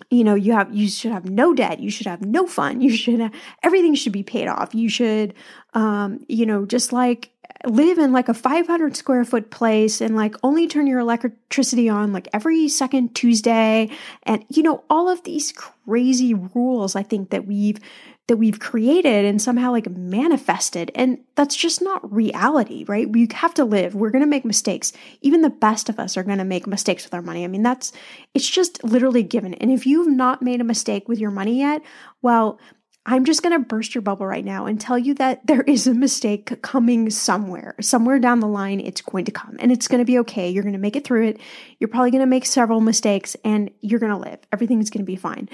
you 0.10 0.24
know, 0.24 0.36
you 0.36 0.54
have 0.54 0.74
you 0.74 0.88
should 0.88 1.12
have 1.12 1.30
no 1.30 1.54
debt, 1.54 1.80
you 1.80 1.92
should 1.92 2.08
have 2.08 2.26
no 2.26 2.48
fun, 2.48 2.82
you 2.86 2.96
should 2.96 3.20
have, 3.20 3.34
everything 3.62 3.96
should 3.96 4.14
be 4.14 4.24
paid 4.24 4.48
off. 4.48 4.74
You 4.74 4.90
should, 4.90 5.34
um, 5.74 6.24
you 6.28 6.46
know, 6.46 6.66
just 6.66 6.94
like 6.94 7.33
live 7.66 7.98
in 7.98 8.12
like 8.12 8.30
a 8.30 8.34
500 8.34 8.96
square 8.96 9.24
foot 9.24 9.50
place 9.50 10.02
and 10.02 10.16
like 10.16 10.36
only 10.44 10.68
turn 10.68 10.88
your 10.88 11.00
electricity 11.00 11.90
on 11.90 12.12
like 12.12 12.28
every 12.34 12.68
second 12.68 13.16
Tuesday. 13.16 13.90
And, 14.24 14.46
you 14.50 14.64
know, 14.64 14.84
all 14.90 15.10
of 15.10 15.24
these 15.24 15.52
crazy 15.52 16.34
rules 16.34 16.96
I 16.96 17.04
think 17.04 17.30
that 17.30 17.48
we've 17.48 17.80
that 18.28 18.38
we've 18.38 18.60
created 18.60 19.26
and 19.26 19.42
somehow 19.42 19.72
like 19.72 19.90
manifested. 19.90 20.92
And 20.96 21.20
that's 21.36 21.56
just 21.56 21.82
not 21.82 22.14
reality, 22.14 22.86
right? 22.88 23.10
We 23.10 23.28
have 23.34 23.54
to 23.56 23.66
live. 23.66 23.96
We're 23.96 24.12
going 24.12 24.24
to 24.24 24.30
make 24.30 24.46
mistakes. 24.46 24.94
Even 25.22 25.42
the 25.42 25.50
best 25.50 25.90
of 25.90 26.00
us 26.00 26.16
are 26.16 26.24
going 26.24 26.38
to 26.38 26.46
make 26.46 26.66
mistakes 26.66 27.04
with 27.04 27.14
our 27.14 27.22
money. 27.22 27.44
I 27.44 27.48
mean, 27.48 27.64
that's, 27.64 27.92
it's 28.34 28.50
just 28.50 28.82
literally 28.84 29.24
given. 29.24 29.54
And 29.56 29.70
if 29.70 29.86
you've 29.86 30.08
not 30.08 30.42
made 30.42 30.62
a 30.62 30.66
mistake 30.66 31.10
with 31.10 31.20
your 31.20 31.32
money 31.32 31.60
yet, 31.60 31.82
well, 32.22 32.60
I'm 33.06 33.26
just 33.26 33.44
going 33.44 33.52
to 33.60 33.68
burst 33.68 33.94
your 33.94 34.02
bubble 34.02 34.26
right 34.26 34.46
now 34.46 34.66
and 34.66 34.80
tell 34.80 34.98
you 34.98 35.14
that 35.16 35.46
there 35.46 35.62
is 35.62 35.88
a 35.88 35.94
mistake 35.94 36.62
coming 36.62 37.10
somewhere. 37.10 37.76
Somewhere 37.82 38.18
down 38.18 38.40
the 38.40 38.48
line, 38.48 38.80
it's 38.80 39.02
going 39.02 39.26
to 39.26 39.32
come 39.32 39.58
and 39.60 39.72
it's 39.72 39.90
going 39.90 40.00
to 40.00 40.06
be 40.06 40.20
okay. 40.20 40.50
You're 40.50 40.64
going 40.64 40.74
to 40.74 40.80
make 40.80 40.96
it 40.96 41.04
through 41.04 41.28
it. 41.28 41.40
You're 41.80 41.90
probably 41.90 42.12
going 42.12 42.22
to 42.22 42.28
make 42.28 42.46
several 42.46 42.80
mistakes 42.80 43.36
and 43.44 43.72
you're 43.82 44.00
going 44.00 44.14
to 44.14 44.18
live. 44.18 44.40
Everything's 44.54 44.90
going 44.90 45.04
to 45.04 45.12
be 45.12 45.18
fine. 45.18 45.50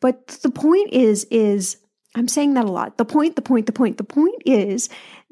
But 0.00 0.28
the 0.42 0.50
point 0.50 0.92
is, 0.92 1.24
is 1.30 1.76
I'm 2.16 2.28
saying 2.28 2.54
that 2.54 2.64
a 2.64 2.72
lot. 2.72 2.98
The 2.98 3.04
point, 3.04 3.36
the 3.36 3.42
point, 3.42 3.66
the 3.66 3.72
point, 3.72 3.96
the 3.96 4.04
point 4.04 4.42
is 4.44 4.88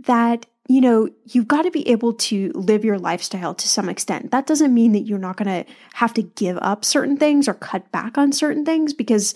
that, 0.06 0.46
you 0.68 0.80
know, 0.80 1.08
you've 1.24 1.48
got 1.48 1.62
to 1.62 1.72
be 1.72 1.88
able 1.88 2.12
to 2.12 2.52
live 2.54 2.84
your 2.84 2.98
lifestyle 2.98 3.54
to 3.54 3.68
some 3.68 3.88
extent. 3.88 4.30
That 4.30 4.46
doesn't 4.46 4.72
mean 4.72 4.92
that 4.92 5.06
you're 5.06 5.18
not 5.18 5.38
going 5.38 5.64
to 5.64 5.72
have 5.94 6.14
to 6.14 6.22
give 6.22 6.58
up 6.60 6.84
certain 6.84 7.16
things 7.16 7.48
or 7.48 7.54
cut 7.54 7.90
back 7.90 8.16
on 8.16 8.30
certain 8.30 8.64
things 8.64 8.92
because 8.92 9.34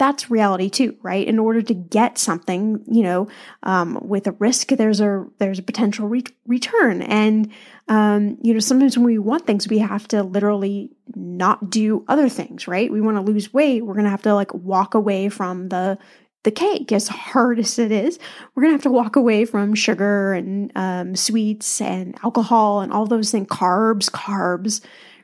that's 0.00 0.30
reality 0.30 0.70
too, 0.70 0.96
right? 1.02 1.28
In 1.28 1.38
order 1.38 1.60
to 1.60 1.74
get 1.74 2.16
something, 2.16 2.82
you 2.90 3.02
know, 3.02 3.28
um, 3.64 3.98
with 4.00 4.26
a 4.26 4.32
risk, 4.32 4.68
there's 4.68 4.98
a 4.98 5.26
there's 5.38 5.58
a 5.58 5.62
potential 5.62 6.08
re- 6.08 6.24
return, 6.46 7.02
and 7.02 7.52
um, 7.86 8.38
you 8.42 8.54
know, 8.54 8.60
sometimes 8.60 8.96
when 8.96 9.04
we 9.04 9.18
want 9.18 9.46
things, 9.46 9.68
we 9.68 9.76
have 9.78 10.08
to 10.08 10.22
literally 10.22 10.90
not 11.14 11.68
do 11.68 12.02
other 12.08 12.30
things, 12.30 12.66
right? 12.66 12.90
We 12.90 13.02
want 13.02 13.18
to 13.18 13.32
lose 13.32 13.52
weight, 13.52 13.84
we're 13.84 13.94
gonna 13.94 14.08
have 14.08 14.22
to 14.22 14.34
like 14.34 14.54
walk 14.54 14.94
away 14.94 15.28
from 15.28 15.68
the 15.68 15.98
the 16.44 16.50
cake, 16.50 16.90
as 16.92 17.08
hard 17.08 17.58
as 17.58 17.78
it 17.78 17.92
is. 17.92 18.18
We're 18.54 18.64
to 18.64 18.70
have 18.70 18.82
to 18.84 18.90
walk 18.90 19.16
away 19.16 19.44
from 19.44 19.74
sugar 19.74 20.32
and 20.32 20.72
um, 20.74 21.14
sweets 21.14 21.82
and 21.82 22.16
alcohol 22.24 22.80
and 22.80 22.90
all 22.90 23.04
those 23.04 23.30
things, 23.30 23.48
carbs, 23.48 24.10
carbs, 24.10 24.80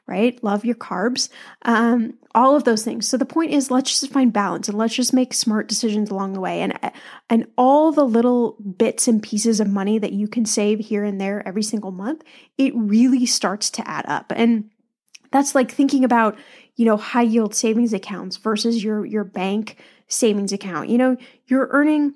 right? 0.07 0.43
Love 0.45 0.65
your 0.65 0.77
carbs, 0.77 1.29
um, 1.63 2.15
all 2.35 2.55
of 2.55 2.65
those 2.65 2.85
things. 2.85 3.09
So 3.09 3.17
the 3.17 3.25
point 3.25 3.53
is, 3.53 3.71
let's 3.71 3.99
just 3.99 4.13
find 4.13 4.33
balance 4.33 4.69
and 4.69 4.79
let's 4.79 4.95
just 4.95 5.13
make 5.13 5.35
smart 5.35 5.69
decisions 5.69 6.11
along 6.11 6.35
the 6.35 6.41
way. 6.41 6.61
And 6.61 6.79
and 7.29 7.47
all 7.57 7.93
the 7.93 8.05
little 8.05 8.57
bits 8.79 9.09
and 9.09 9.23
pieces 9.23 9.59
of 9.59 9.69
money 9.69 9.99
that 9.99 10.13
you 10.13 10.29
can 10.29 10.45
save 10.45 10.79
here 10.79 11.05
and 11.05 11.21
there 11.21 11.47
every 11.47 11.63
single 11.63 11.93
month, 11.93 12.23
it 12.59 12.73
really 12.77 13.27
starts 13.27 13.71
to 13.71 13.89
add 13.89 14.07
up. 14.07 14.33
And 14.37 14.71
that's 15.33 15.55
like 15.55 15.73
thinking 15.73 16.05
about, 16.05 16.39
you 16.77 16.85
know, 16.85 16.97
high 16.97 17.23
yield 17.23 17.55
savings 17.55 17.93
accounts 17.93 18.37
versus 18.37 18.85
your 18.85 19.05
your 19.05 19.25
bank 19.25 19.79
savings 20.09 20.53
account. 20.53 20.89
You 20.89 20.99
know, 20.99 21.17
you're 21.47 21.69
earning, 21.73 22.15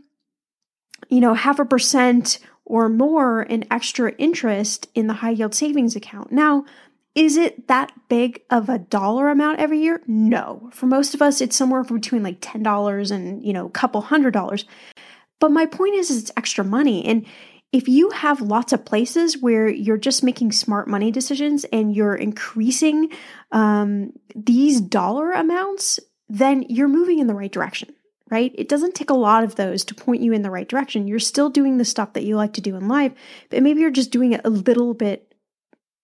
you 1.09 1.21
know, 1.21 1.35
half 1.35 1.59
a 1.59 1.65
percent 1.65 2.39
or 2.65 2.89
more 2.89 3.43
in 3.43 3.65
extra 3.73 4.13
interest 4.13 4.89
in 4.95 5.09
the 5.09 5.15
high 5.15 5.31
yield 5.31 5.55
savings 5.55 5.97
account. 5.97 6.31
Now, 6.31 6.65
is 7.15 7.37
it 7.37 7.67
that 7.69 7.93
big 8.09 8.43
of 8.51 8.69
a 8.69 8.79
dollar 8.79 9.31
amount 9.31 9.59
every 9.59 9.81
year? 9.81 10.01
No. 10.07 10.71
For 10.73 10.87
most 10.87 11.15
of 11.15 11.23
us, 11.23 11.41
it's 11.41 11.57
somewhere 11.57 11.83
between 11.83 12.23
like 12.23 12.41
$10 12.41 13.11
and, 13.11 13.45
you 13.45 13.53
know, 13.53 13.67
a 13.67 13.71
couple 13.71 14.01
hundred 14.01 14.33
dollars. 14.33 14.65
But 15.41 15.51
my 15.51 15.67
point 15.67 15.97
is, 15.97 16.11
is 16.11 16.23
it's 16.23 16.33
extra 16.37 16.65
money. 16.65 17.05
And 17.05 17.27
if 17.73 17.89
you 17.89 18.11
have 18.11 18.41
lots 18.41 18.73
of 18.73 18.85
places 18.85 19.39
where 19.39 19.69
you're 19.69 19.97
just 19.97 20.23
making 20.23 20.53
smart 20.53 20.89
money 20.89 21.11
decisions 21.11 21.65
and 21.65 21.95
you're 21.95 22.15
increasing 22.15 23.11
um, 23.53 24.13
these 24.35 24.81
dollar 24.81 25.33
amounts, 25.33 25.99
then 26.29 26.65
you're 26.69 26.89
moving 26.89 27.19
in 27.19 27.27
the 27.27 27.35
right 27.35 27.51
direction, 27.51 27.93
right? 28.29 28.53
It 28.57 28.69
doesn't 28.69 28.95
take 28.95 29.11
a 29.11 29.15
lot 29.15 29.45
of 29.45 29.55
those 29.57 29.85
to 29.85 29.95
point 29.95 30.23
you 30.23 30.33
in 30.33 30.43
the 30.43 30.51
right 30.51 30.69
direction. 30.69 31.09
You're 31.09 31.19
still 31.19 31.51
doing 31.51 31.79
the 31.79 31.85
stuff 31.85 32.13
that 32.13 32.25
you 32.25 32.37
like 32.37 32.55
to 32.55 32.61
do 32.61 32.77
in 32.77 32.89
life, 32.89 33.13
but 33.51 33.63
maybe 33.63 33.81
you're 33.81 33.91
just 33.91 34.13
doing 34.13 34.33
it 34.33 34.43
a 34.45 34.51
little 34.51 34.95
bit 34.95 35.30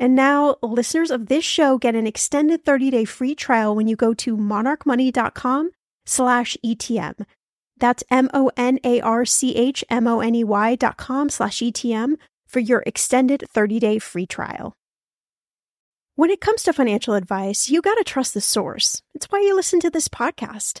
And 0.00 0.16
now 0.16 0.56
listeners 0.62 1.10
of 1.10 1.26
this 1.26 1.44
show 1.44 1.76
get 1.76 1.94
an 1.94 2.06
extended 2.06 2.64
30-day 2.64 3.04
free 3.04 3.34
trial 3.34 3.76
when 3.76 3.86
you 3.86 3.96
go 3.96 4.14
to 4.14 4.34
monarchmoney.com 4.34 5.72
slash 6.06 6.56
ETM. 6.64 7.26
That's 7.76 8.02
M-O-N-A-R-C-H-M-O-N-E-Y 8.10 10.74
dot 10.76 10.96
com 10.96 11.28
slash 11.28 11.58
ETM 11.58 12.14
for 12.48 12.60
your 12.60 12.82
extended 12.86 13.44
30-day 13.54 13.98
free 13.98 14.26
trial. 14.26 14.72
When 16.14 16.30
it 16.30 16.40
comes 16.40 16.62
to 16.62 16.72
financial 16.72 17.12
advice, 17.12 17.68
you 17.68 17.82
got 17.82 17.96
to 17.96 18.04
trust 18.04 18.32
the 18.32 18.40
source. 18.40 19.02
It's 19.14 19.26
why 19.26 19.40
you 19.40 19.54
listen 19.54 19.80
to 19.80 19.90
this 19.90 20.08
podcast. 20.08 20.80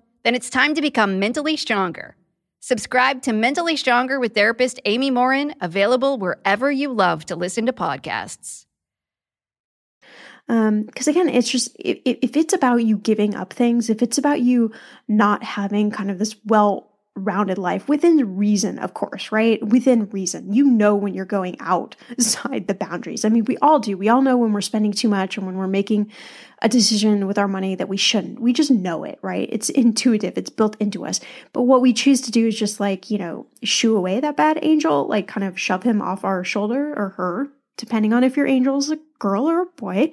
Then 0.23 0.35
it's 0.35 0.49
time 0.49 0.75
to 0.75 0.81
become 0.81 1.19
mentally 1.19 1.57
stronger. 1.57 2.15
Subscribe 2.59 3.23
to 3.23 3.33
Mentally 3.33 3.75
Stronger 3.75 4.19
with 4.19 4.35
therapist 4.35 4.79
Amy 4.85 5.09
Morin, 5.09 5.55
available 5.61 6.19
wherever 6.19 6.71
you 6.71 6.93
love 6.93 7.25
to 7.25 7.35
listen 7.35 7.65
to 7.65 7.73
podcasts. 7.73 8.65
Because 10.47 11.07
um, 11.07 11.11
again, 11.11 11.29
it's 11.29 11.49
just 11.49 11.75
if, 11.79 11.99
if 12.05 12.37
it's 12.37 12.53
about 12.53 12.83
you 12.83 12.97
giving 12.97 13.35
up 13.35 13.51
things, 13.51 13.89
if 13.89 14.03
it's 14.03 14.17
about 14.19 14.41
you 14.41 14.71
not 15.07 15.43
having 15.43 15.89
kind 15.89 16.11
of 16.11 16.19
this 16.19 16.35
well 16.45 16.90
rounded 17.15 17.57
life 17.57 17.89
within 17.89 18.37
reason, 18.37 18.79
of 18.79 18.93
course, 18.93 19.31
right? 19.31 19.61
Within 19.67 20.09
reason. 20.09 20.53
You 20.53 20.65
know 20.65 20.95
when 20.95 21.13
you're 21.13 21.25
going 21.25 21.57
outside 21.59 22.67
the 22.67 22.73
boundaries. 22.73 23.25
I 23.25 23.29
mean, 23.29 23.45
we 23.45 23.57
all 23.57 23.79
do. 23.79 23.97
We 23.97 24.07
all 24.07 24.21
know 24.21 24.37
when 24.37 24.53
we're 24.53 24.61
spending 24.61 24.93
too 24.93 25.09
much 25.09 25.37
and 25.37 25.45
when 25.45 25.57
we're 25.57 25.67
making 25.67 26.11
a 26.61 26.69
decision 26.69 27.27
with 27.27 27.37
our 27.37 27.49
money 27.49 27.75
that 27.75 27.89
we 27.89 27.97
shouldn't. 27.97 28.39
We 28.39 28.53
just 28.53 28.71
know 28.71 29.03
it, 29.03 29.19
right? 29.21 29.49
It's 29.51 29.69
intuitive, 29.69 30.37
it's 30.37 30.49
built 30.49 30.77
into 30.79 31.05
us. 31.05 31.19
But 31.53 31.63
what 31.63 31.81
we 31.81 31.91
choose 31.91 32.21
to 32.21 32.31
do 32.31 32.47
is 32.47 32.57
just 32.57 32.79
like, 32.79 33.11
you 33.11 33.17
know, 33.17 33.47
shoo 33.63 33.97
away 33.97 34.19
that 34.19 34.37
bad 34.37 34.59
angel, 34.61 35.07
like 35.07 35.27
kind 35.27 35.43
of 35.43 35.59
shove 35.59 35.83
him 35.83 36.01
off 36.01 36.23
our 36.23 36.43
shoulder 36.43 36.93
or 36.95 37.09
her, 37.09 37.49
depending 37.77 38.13
on 38.13 38.23
if 38.23 38.37
your 38.37 38.47
angel's 38.47 38.89
a 38.89 38.99
girl 39.19 39.49
or 39.49 39.63
a 39.63 39.65
boy. 39.65 40.11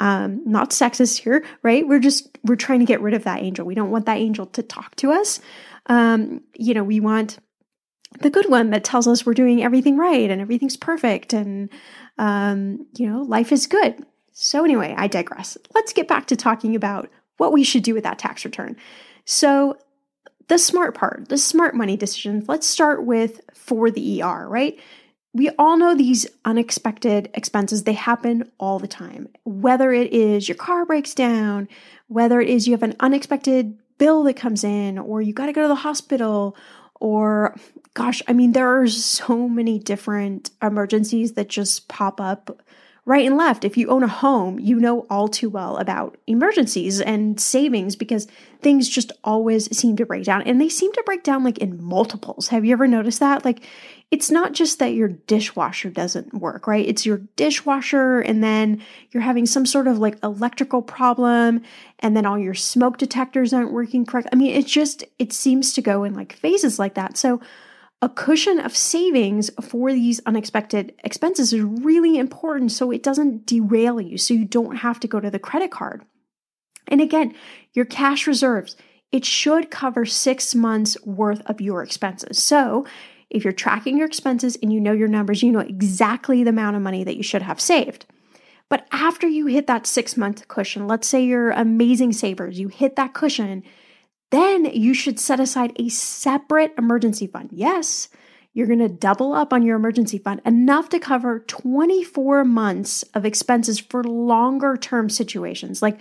Um, 0.00 0.42
not 0.44 0.70
sexist 0.70 1.20
here, 1.20 1.44
right? 1.62 1.86
We're 1.86 2.00
just, 2.00 2.36
we're 2.42 2.56
trying 2.56 2.80
to 2.80 2.84
get 2.84 3.00
rid 3.00 3.14
of 3.14 3.24
that 3.24 3.42
angel. 3.42 3.64
We 3.64 3.76
don't 3.76 3.92
want 3.92 4.06
that 4.06 4.18
angel 4.18 4.46
to 4.46 4.62
talk 4.62 4.96
to 4.96 5.12
us. 5.12 5.40
Um, 5.86 6.42
you 6.54 6.74
know, 6.74 6.84
we 6.84 7.00
want 7.00 7.38
the 8.20 8.30
good 8.30 8.48
one 8.48 8.70
that 8.70 8.84
tells 8.84 9.08
us 9.08 9.26
we're 9.26 9.34
doing 9.34 9.62
everything 9.62 9.96
right 9.96 10.30
and 10.30 10.40
everything's 10.40 10.76
perfect 10.76 11.32
and, 11.32 11.68
um, 12.18 12.86
you 12.96 13.08
know, 13.08 13.22
life 13.22 13.52
is 13.52 13.66
good. 13.66 14.04
So, 14.32 14.64
anyway, 14.64 14.94
I 14.96 15.06
digress. 15.06 15.56
Let's 15.74 15.92
get 15.92 16.08
back 16.08 16.26
to 16.26 16.36
talking 16.36 16.74
about 16.74 17.08
what 17.36 17.52
we 17.52 17.64
should 17.64 17.82
do 17.82 17.94
with 17.94 18.04
that 18.04 18.18
tax 18.18 18.44
return. 18.44 18.76
So, 19.24 19.78
the 20.48 20.58
smart 20.58 20.94
part, 20.94 21.28
the 21.28 21.38
smart 21.38 21.74
money 21.74 21.96
decisions, 21.96 22.48
let's 22.48 22.66
start 22.66 23.04
with 23.04 23.40
for 23.54 23.90
the 23.90 24.22
ER, 24.22 24.46
right? 24.48 24.78
We 25.32 25.50
all 25.58 25.76
know 25.76 25.94
these 25.94 26.26
unexpected 26.44 27.30
expenses, 27.34 27.84
they 27.84 27.94
happen 27.94 28.50
all 28.58 28.78
the 28.78 28.86
time. 28.86 29.28
Whether 29.44 29.92
it 29.92 30.12
is 30.12 30.48
your 30.48 30.56
car 30.56 30.84
breaks 30.84 31.14
down, 31.14 31.68
whether 32.08 32.40
it 32.40 32.48
is 32.48 32.68
you 32.68 32.72
have 32.72 32.82
an 32.82 32.96
unexpected 33.00 33.78
bill 33.98 34.22
that 34.24 34.34
comes 34.34 34.64
in, 34.64 34.98
or 34.98 35.22
you 35.22 35.32
got 35.32 35.46
to 35.46 35.52
go 35.52 35.62
to 35.62 35.68
the 35.68 35.74
hospital, 35.74 36.56
or 37.00 37.54
gosh, 37.94 38.22
I 38.28 38.32
mean, 38.32 38.52
there 38.52 38.80
are 38.80 38.88
so 38.88 39.48
many 39.48 39.78
different 39.78 40.50
emergencies 40.62 41.32
that 41.34 41.48
just 41.48 41.88
pop 41.88 42.20
up 42.20 42.60
right 43.06 43.26
and 43.26 43.36
left. 43.36 43.64
If 43.64 43.76
you 43.76 43.88
own 43.88 44.02
a 44.02 44.08
home, 44.08 44.58
you 44.58 44.78
know 44.78 45.06
all 45.10 45.28
too 45.28 45.50
well 45.50 45.76
about 45.76 46.16
emergencies 46.26 47.00
and 47.00 47.38
savings 47.38 47.96
because 47.96 48.26
things 48.62 48.88
just 48.88 49.12
always 49.22 49.74
seem 49.76 49.96
to 49.96 50.06
break 50.06 50.24
down 50.24 50.42
and 50.42 50.60
they 50.60 50.70
seem 50.70 50.92
to 50.92 51.02
break 51.04 51.22
down 51.22 51.44
like 51.44 51.58
in 51.58 51.82
multiples. 51.82 52.48
Have 52.48 52.64
you 52.64 52.72
ever 52.72 52.88
noticed 52.88 53.20
that? 53.20 53.44
Like, 53.44 53.66
it's 54.10 54.30
not 54.30 54.52
just 54.52 54.78
that 54.78 54.94
your 54.94 55.08
dishwasher 55.08 55.90
doesn't 55.90 56.32
work, 56.34 56.66
right? 56.66 56.86
It's 56.86 57.04
your 57.04 57.18
dishwasher, 57.36 58.20
and 58.20 58.44
then 58.44 58.80
you're 59.10 59.22
having 59.22 59.44
some 59.44 59.66
sort 59.66 59.88
of 59.88 59.98
like 59.98 60.22
electrical 60.22 60.82
problem, 60.82 61.62
and 61.98 62.16
then 62.16 62.24
all 62.24 62.38
your 62.38 62.54
smoke 62.54 62.96
detectors 62.96 63.52
aren't 63.52 63.72
working 63.72 64.06
correct. 64.06 64.28
I 64.32 64.36
mean, 64.36 64.54
it 64.54 64.66
just, 64.66 65.04
it 65.18 65.32
seems 65.32 65.72
to 65.72 65.82
go 65.82 66.04
in 66.04 66.14
like 66.14 66.34
phases 66.34 66.78
like 66.78 66.94
that. 66.94 67.16
So, 67.16 67.40
a 68.02 68.08
cushion 68.08 68.60
of 68.60 68.76
savings 68.76 69.50
for 69.62 69.92
these 69.92 70.20
unexpected 70.26 70.94
expenses 71.04 71.52
is 71.52 71.62
really 71.62 72.18
important 72.18 72.72
so 72.72 72.90
it 72.90 73.02
doesn't 73.02 73.46
derail 73.46 74.00
you, 74.00 74.18
so 74.18 74.34
you 74.34 74.44
don't 74.44 74.76
have 74.76 75.00
to 75.00 75.08
go 75.08 75.20
to 75.20 75.30
the 75.30 75.38
credit 75.38 75.70
card. 75.70 76.04
And 76.88 77.00
again, 77.00 77.34
your 77.72 77.86
cash 77.86 78.26
reserves, 78.26 78.76
it 79.10 79.24
should 79.24 79.70
cover 79.70 80.04
six 80.04 80.54
months 80.54 80.96
worth 81.04 81.40
of 81.46 81.60
your 81.60 81.82
expenses. 81.82 82.42
So 82.42 82.86
if 83.30 83.42
you're 83.42 83.52
tracking 83.52 83.96
your 83.96 84.06
expenses 84.06 84.56
and 84.62 84.72
you 84.72 84.80
know 84.80 84.92
your 84.92 85.08
numbers, 85.08 85.42
you 85.42 85.50
know 85.50 85.60
exactly 85.60 86.44
the 86.44 86.50
amount 86.50 86.76
of 86.76 86.82
money 86.82 87.04
that 87.04 87.16
you 87.16 87.22
should 87.22 87.42
have 87.42 87.60
saved. 87.60 88.06
But 88.68 88.86
after 88.92 89.26
you 89.26 89.46
hit 89.46 89.66
that 89.66 89.86
six 89.86 90.16
month 90.16 90.46
cushion, 90.48 90.86
let's 90.86 91.06
say 91.08 91.24
you're 91.24 91.50
amazing 91.50 92.12
savers, 92.12 92.58
you 92.58 92.68
hit 92.68 92.96
that 92.96 93.14
cushion, 93.14 93.62
then 94.34 94.64
you 94.66 94.94
should 94.94 95.20
set 95.20 95.40
aside 95.40 95.72
a 95.76 95.88
separate 95.88 96.74
emergency 96.76 97.26
fund. 97.26 97.50
Yes, 97.52 98.08
you're 98.52 98.66
going 98.66 98.78
to 98.78 98.88
double 98.88 99.32
up 99.32 99.52
on 99.52 99.62
your 99.62 99.76
emergency 99.76 100.18
fund, 100.18 100.40
enough 100.44 100.88
to 100.90 100.98
cover 100.98 101.40
24 101.40 102.44
months 102.44 103.02
of 103.14 103.24
expenses 103.24 103.78
for 103.78 104.04
longer 104.04 104.76
term 104.76 105.10
situations. 105.10 105.82
Like, 105.82 105.98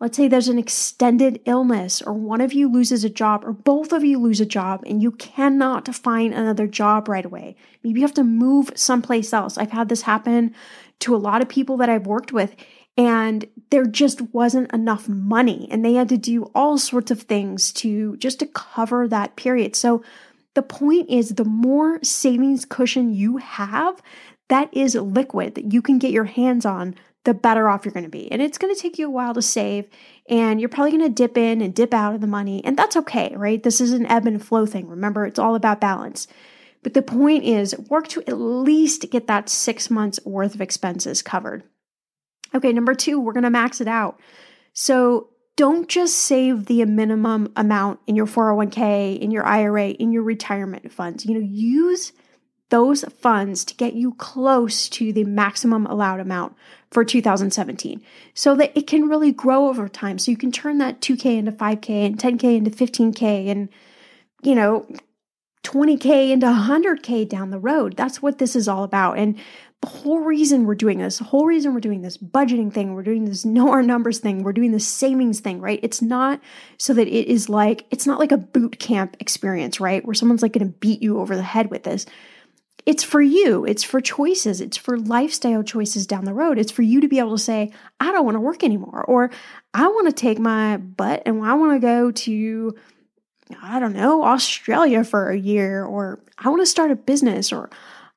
let's 0.00 0.16
say 0.16 0.26
there's 0.26 0.48
an 0.48 0.58
extended 0.58 1.40
illness, 1.44 2.02
or 2.02 2.12
one 2.12 2.40
of 2.40 2.52
you 2.52 2.70
loses 2.70 3.04
a 3.04 3.08
job, 3.08 3.44
or 3.44 3.52
both 3.52 3.92
of 3.92 4.04
you 4.04 4.18
lose 4.18 4.40
a 4.40 4.46
job, 4.46 4.82
and 4.84 5.00
you 5.00 5.12
cannot 5.12 5.94
find 5.94 6.34
another 6.34 6.66
job 6.66 7.08
right 7.08 7.24
away. 7.24 7.54
Maybe 7.84 8.00
you 8.00 8.06
have 8.06 8.14
to 8.14 8.24
move 8.24 8.72
someplace 8.74 9.32
else. 9.32 9.56
I've 9.56 9.70
had 9.70 9.88
this 9.88 10.02
happen 10.02 10.54
to 11.00 11.14
a 11.14 11.18
lot 11.18 11.40
of 11.40 11.48
people 11.48 11.76
that 11.76 11.88
I've 11.88 12.06
worked 12.06 12.32
with 12.32 12.56
and 12.96 13.46
there 13.70 13.86
just 13.86 14.20
wasn't 14.34 14.72
enough 14.72 15.08
money 15.08 15.66
and 15.70 15.84
they 15.84 15.94
had 15.94 16.08
to 16.10 16.18
do 16.18 16.50
all 16.54 16.76
sorts 16.76 17.10
of 17.10 17.22
things 17.22 17.72
to 17.72 18.16
just 18.18 18.40
to 18.40 18.46
cover 18.46 19.08
that 19.08 19.36
period. 19.36 19.74
So 19.74 20.02
the 20.54 20.62
point 20.62 21.08
is 21.08 21.30
the 21.30 21.44
more 21.44 22.02
savings 22.02 22.64
cushion 22.64 23.14
you 23.14 23.38
have 23.38 24.02
that 24.48 24.68
is 24.72 24.94
liquid 24.94 25.54
that 25.54 25.72
you 25.72 25.80
can 25.80 25.98
get 25.98 26.10
your 26.10 26.24
hands 26.24 26.66
on 26.66 26.94
the 27.24 27.32
better 27.32 27.68
off 27.68 27.84
you're 27.84 27.92
going 27.92 28.04
to 28.04 28.10
be. 28.10 28.30
And 28.30 28.42
it's 28.42 28.58
going 28.58 28.74
to 28.74 28.80
take 28.80 28.98
you 28.98 29.06
a 29.06 29.10
while 29.10 29.32
to 29.32 29.42
save 29.42 29.88
and 30.28 30.60
you're 30.60 30.68
probably 30.68 30.90
going 30.90 31.04
to 31.04 31.08
dip 31.08 31.38
in 31.38 31.62
and 31.62 31.74
dip 31.74 31.94
out 31.94 32.14
of 32.14 32.20
the 32.20 32.26
money 32.26 32.62
and 32.64 32.76
that's 32.76 32.96
okay 32.96 33.32
right? 33.34 33.62
This 33.62 33.80
is 33.80 33.92
an 33.92 34.06
ebb 34.06 34.26
and 34.26 34.44
flow 34.44 34.66
thing. 34.66 34.86
Remember 34.86 35.24
it's 35.24 35.38
all 35.38 35.54
about 35.54 35.80
balance. 35.80 36.26
But 36.82 36.94
the 36.94 37.02
point 37.02 37.44
is 37.44 37.78
work 37.88 38.08
to 38.08 38.22
at 38.26 38.38
least 38.38 39.10
get 39.10 39.28
that 39.28 39.48
six 39.48 39.88
months 39.88 40.20
worth 40.26 40.54
of 40.54 40.60
expenses 40.60 41.22
covered 41.22 41.62
Okay, 42.54 42.72
number 42.72 42.94
two, 42.94 43.20
we're 43.20 43.32
going 43.32 43.42
to 43.44 43.50
max 43.50 43.80
it 43.80 43.88
out. 43.88 44.18
So 44.72 45.28
don't 45.56 45.88
just 45.88 46.16
save 46.16 46.66
the 46.66 46.84
minimum 46.84 47.52
amount 47.56 48.00
in 48.06 48.16
your 48.16 48.26
401k, 48.26 49.18
in 49.18 49.30
your 49.30 49.44
IRA, 49.44 49.88
in 49.90 50.12
your 50.12 50.22
retirement 50.22 50.90
funds. 50.92 51.26
You 51.26 51.34
know, 51.34 51.46
use 51.46 52.12
those 52.70 53.04
funds 53.20 53.66
to 53.66 53.74
get 53.74 53.92
you 53.92 54.14
close 54.14 54.88
to 54.88 55.12
the 55.12 55.24
maximum 55.24 55.84
allowed 55.86 56.20
amount 56.20 56.56
for 56.90 57.04
2017 57.04 58.02
so 58.32 58.54
that 58.54 58.76
it 58.76 58.86
can 58.86 59.08
really 59.08 59.30
grow 59.30 59.68
over 59.68 59.88
time. 59.88 60.18
So 60.18 60.30
you 60.30 60.38
can 60.38 60.50
turn 60.50 60.78
that 60.78 61.02
2K 61.02 61.36
into 61.36 61.52
5K 61.52 62.06
and 62.06 62.18
10K 62.18 62.56
into 62.56 62.70
15K 62.70 63.48
and, 63.48 63.68
you 64.42 64.54
know, 64.54 64.86
20K 65.64 66.30
into 66.30 66.46
100K 66.46 67.28
down 67.28 67.50
the 67.50 67.58
road. 67.58 67.94
That's 67.94 68.22
what 68.22 68.38
this 68.38 68.56
is 68.56 68.68
all 68.68 68.84
about. 68.84 69.18
And 69.18 69.38
the 69.82 69.88
whole 69.88 70.20
reason 70.20 70.64
we're 70.64 70.76
doing 70.76 70.98
this, 70.98 71.18
the 71.18 71.24
whole 71.24 71.44
reason 71.44 71.74
we're 71.74 71.80
doing 71.80 72.02
this 72.02 72.16
budgeting 72.16 72.72
thing, 72.72 72.94
we're 72.94 73.02
doing 73.02 73.24
this 73.24 73.44
know 73.44 73.70
our 73.70 73.82
numbers 73.82 74.20
thing, 74.20 74.44
we're 74.44 74.52
doing 74.52 74.70
this 74.70 74.86
savings 74.86 75.40
thing, 75.40 75.60
right? 75.60 75.80
It's 75.82 76.00
not 76.00 76.40
so 76.78 76.94
that 76.94 77.08
it 77.08 77.26
is 77.26 77.48
like, 77.48 77.84
it's 77.90 78.06
not 78.06 78.20
like 78.20 78.30
a 78.30 78.36
boot 78.36 78.78
camp 78.78 79.16
experience, 79.18 79.80
right? 79.80 80.04
Where 80.04 80.14
someone's 80.14 80.40
like 80.40 80.52
going 80.52 80.68
to 80.68 80.78
beat 80.78 81.02
you 81.02 81.18
over 81.18 81.34
the 81.34 81.42
head 81.42 81.68
with 81.68 81.82
this. 81.82 82.06
It's 82.86 83.02
for 83.02 83.20
you. 83.20 83.64
It's 83.64 83.82
for 83.82 84.00
choices. 84.00 84.60
It's 84.60 84.76
for 84.76 84.96
lifestyle 84.98 85.64
choices 85.64 86.06
down 86.06 86.26
the 86.26 86.34
road. 86.34 86.58
It's 86.58 86.72
for 86.72 86.82
you 86.82 87.00
to 87.00 87.08
be 87.08 87.18
able 87.18 87.36
to 87.36 87.42
say, 87.42 87.72
I 87.98 88.12
don't 88.12 88.24
want 88.24 88.36
to 88.36 88.40
work 88.40 88.62
anymore, 88.62 89.04
or 89.04 89.30
I 89.74 89.88
want 89.88 90.06
to 90.06 90.12
take 90.12 90.38
my 90.38 90.76
butt 90.76 91.22
and 91.26 91.44
I 91.44 91.54
want 91.54 91.74
to 91.74 91.84
go 91.84 92.12
to, 92.12 92.76
I 93.60 93.80
don't 93.80 93.94
know, 93.94 94.22
Australia 94.22 95.02
for 95.02 95.30
a 95.30 95.38
year, 95.38 95.84
or 95.84 96.20
I 96.38 96.50
want 96.50 96.62
to 96.62 96.66
start 96.66 96.92
a 96.92 96.96
business, 96.96 97.52
or 97.52 97.68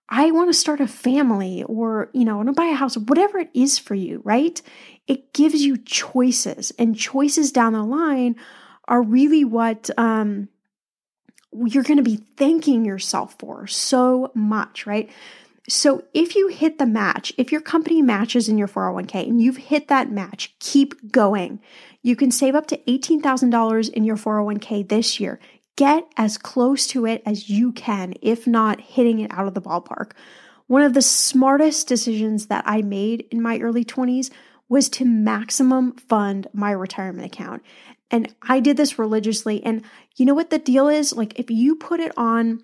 I 0.07 0.31
want 0.31 0.49
to 0.49 0.53
start 0.53 0.81
a 0.81 0.87
family, 0.87 1.63
or, 1.63 2.09
you 2.13 2.25
know, 2.25 2.33
I 2.33 2.35
want 2.37 2.49
to 2.49 2.53
buy 2.53 2.65
a 2.65 2.75
house, 2.75 2.95
whatever 2.95 3.39
it 3.39 3.49
is 3.53 3.79
for 3.79 3.95
you, 3.95 4.21
right? 4.23 4.61
It 5.07 5.33
gives 5.33 5.63
you 5.63 5.77
choices, 5.77 6.71
and 6.77 6.95
choices 6.95 7.51
down 7.51 7.73
the 7.73 7.83
line 7.83 8.35
are 8.87 9.01
really 9.01 9.43
what, 9.43 9.89
um, 9.97 10.49
you're 11.65 11.83
going 11.83 11.97
to 11.97 12.03
be 12.03 12.17
thanking 12.37 12.85
yourself 12.85 13.35
for 13.39 13.65
so 13.65 14.31
much, 14.35 14.85
right? 14.85 15.09
So 15.67 16.03
if 16.13 16.35
you 16.35 16.49
hit 16.49 16.77
the 16.77 16.85
match, 16.85 17.33
if 17.37 17.51
your 17.51 17.61
company 17.61 18.01
matches 18.01 18.47
in 18.47 18.57
your 18.57 18.67
401k 18.67 19.27
and 19.27 19.41
you've 19.41 19.57
hit 19.57 19.87
that 19.87 20.11
match, 20.11 20.53
keep 20.59 21.11
going. 21.11 21.59
You 22.03 22.15
can 22.15 22.29
save 22.29 22.53
up 22.53 22.67
to 22.67 22.77
$18,000 22.77 23.89
in 23.89 24.03
your 24.03 24.17
401k 24.17 24.87
this 24.87 25.19
year. 25.19 25.39
Get 25.75 26.07
as 26.15 26.37
close 26.37 26.87
to 26.87 27.05
it 27.05 27.21
as 27.25 27.49
you 27.49 27.71
can, 27.71 28.13
if 28.21 28.47
not 28.47 28.79
hitting 28.79 29.19
it 29.19 29.31
out 29.31 29.47
of 29.47 29.53
the 29.53 29.61
ballpark. 29.61 30.11
One 30.67 30.81
of 30.81 30.93
the 30.93 31.01
smartest 31.01 31.87
decisions 31.87 32.47
that 32.47 32.63
I 32.65 32.81
made 32.81 33.27
in 33.29 33.41
my 33.41 33.59
early 33.59 33.83
20s 33.83 34.31
was 34.69 34.89
to 34.89 35.05
maximum 35.05 35.93
fund 35.93 36.47
my 36.53 36.71
retirement 36.71 37.25
account. 37.25 37.61
And 38.09 38.33
I 38.41 38.59
did 38.59 38.77
this 38.77 38.97
religiously. 38.97 39.63
And 39.63 39.83
you 40.15 40.25
know 40.25 40.33
what 40.33 40.49
the 40.49 40.59
deal 40.59 40.87
is? 40.87 41.13
Like, 41.13 41.37
if 41.39 41.51
you 41.51 41.75
put 41.75 41.99
it 41.99 42.11
on 42.17 42.63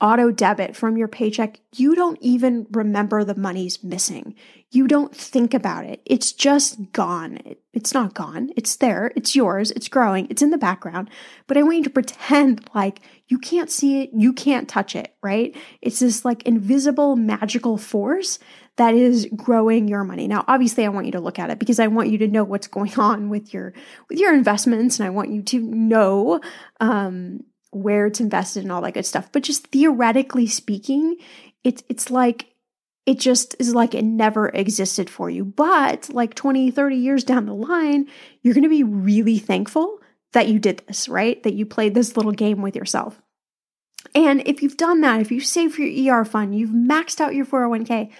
auto 0.00 0.30
debit 0.30 0.76
from 0.76 0.96
your 0.96 1.08
paycheck, 1.08 1.60
you 1.74 1.94
don't 1.94 2.18
even 2.20 2.66
remember 2.70 3.24
the 3.24 3.34
money's 3.34 3.82
missing. 3.82 4.34
You 4.70 4.86
don't 4.86 5.16
think 5.16 5.54
about 5.54 5.84
it. 5.84 6.02
It's 6.04 6.32
just 6.32 6.92
gone. 6.92 7.38
It's 7.72 7.94
not 7.94 8.14
gone. 8.14 8.50
It's 8.56 8.76
there. 8.76 9.12
It's 9.16 9.34
yours. 9.34 9.70
It's 9.70 9.88
growing. 9.88 10.26
It's 10.30 10.42
in 10.42 10.50
the 10.50 10.58
background. 10.58 11.08
But 11.46 11.56
I 11.56 11.62
want 11.62 11.78
you 11.78 11.84
to 11.84 11.90
pretend 11.98 12.68
like 12.74 13.00
you 13.28 13.38
can't 13.38 13.70
see 13.70 14.02
it. 14.02 14.10
You 14.12 14.32
can't 14.32 14.68
touch 14.68 14.94
it, 14.94 15.14
right? 15.22 15.56
It's 15.80 16.00
this 16.00 16.24
like 16.24 16.42
invisible 16.42 17.16
magical 17.16 17.78
force 17.78 18.38
that 18.76 18.94
is 18.94 19.26
growing 19.34 19.88
your 19.88 20.04
money. 20.04 20.28
Now, 20.28 20.44
obviously, 20.46 20.84
I 20.84 20.88
want 20.88 21.06
you 21.06 21.12
to 21.12 21.20
look 21.20 21.38
at 21.38 21.50
it 21.50 21.58
because 21.58 21.80
I 21.80 21.88
want 21.88 22.10
you 22.10 22.18
to 22.18 22.28
know 22.28 22.44
what's 22.44 22.68
going 22.68 22.94
on 22.98 23.28
with 23.28 23.52
your 23.52 23.74
with 24.08 24.18
your 24.18 24.34
investments, 24.34 24.98
and 24.98 25.06
I 25.06 25.10
want 25.10 25.30
you 25.30 25.42
to 25.42 25.60
know 25.60 26.40
um, 26.80 27.40
where 27.70 28.06
it's 28.06 28.20
invested 28.20 28.62
and 28.62 28.72
all 28.72 28.82
that 28.82 28.94
good 28.94 29.06
stuff. 29.06 29.30
But 29.32 29.42
just 29.42 29.68
theoretically 29.68 30.46
speaking, 30.46 31.16
it's 31.64 31.82
it's 31.88 32.10
like 32.10 32.46
it 33.06 33.18
just 33.18 33.56
is 33.58 33.74
like 33.74 33.94
it 33.94 34.04
never 34.04 34.48
existed 34.48 35.08
for 35.08 35.30
you. 35.30 35.44
But 35.44 36.10
like 36.10 36.34
20, 36.34 36.70
30 36.70 36.96
years 36.96 37.24
down 37.24 37.46
the 37.46 37.54
line, 37.54 38.06
you're 38.42 38.52
going 38.52 38.64
to 38.64 38.68
be 38.68 38.84
really 38.84 39.38
thankful 39.38 39.98
that 40.34 40.48
you 40.48 40.58
did 40.58 40.82
this, 40.86 41.08
right? 41.08 41.42
That 41.42 41.54
you 41.54 41.64
played 41.64 41.94
this 41.94 42.18
little 42.18 42.32
game 42.32 42.60
with 42.60 42.76
yourself. 42.76 43.20
And 44.14 44.46
if 44.46 44.62
you've 44.62 44.76
done 44.76 45.00
that, 45.00 45.20
if 45.20 45.30
you 45.30 45.40
save 45.40 45.74
for 45.74 45.82
your 45.82 46.20
ER 46.20 46.24
fund, 46.24 46.54
you've 46.54 46.70
maxed 46.70 47.20
out 47.20 47.34
your 47.34 47.46
401k, 47.46 48.10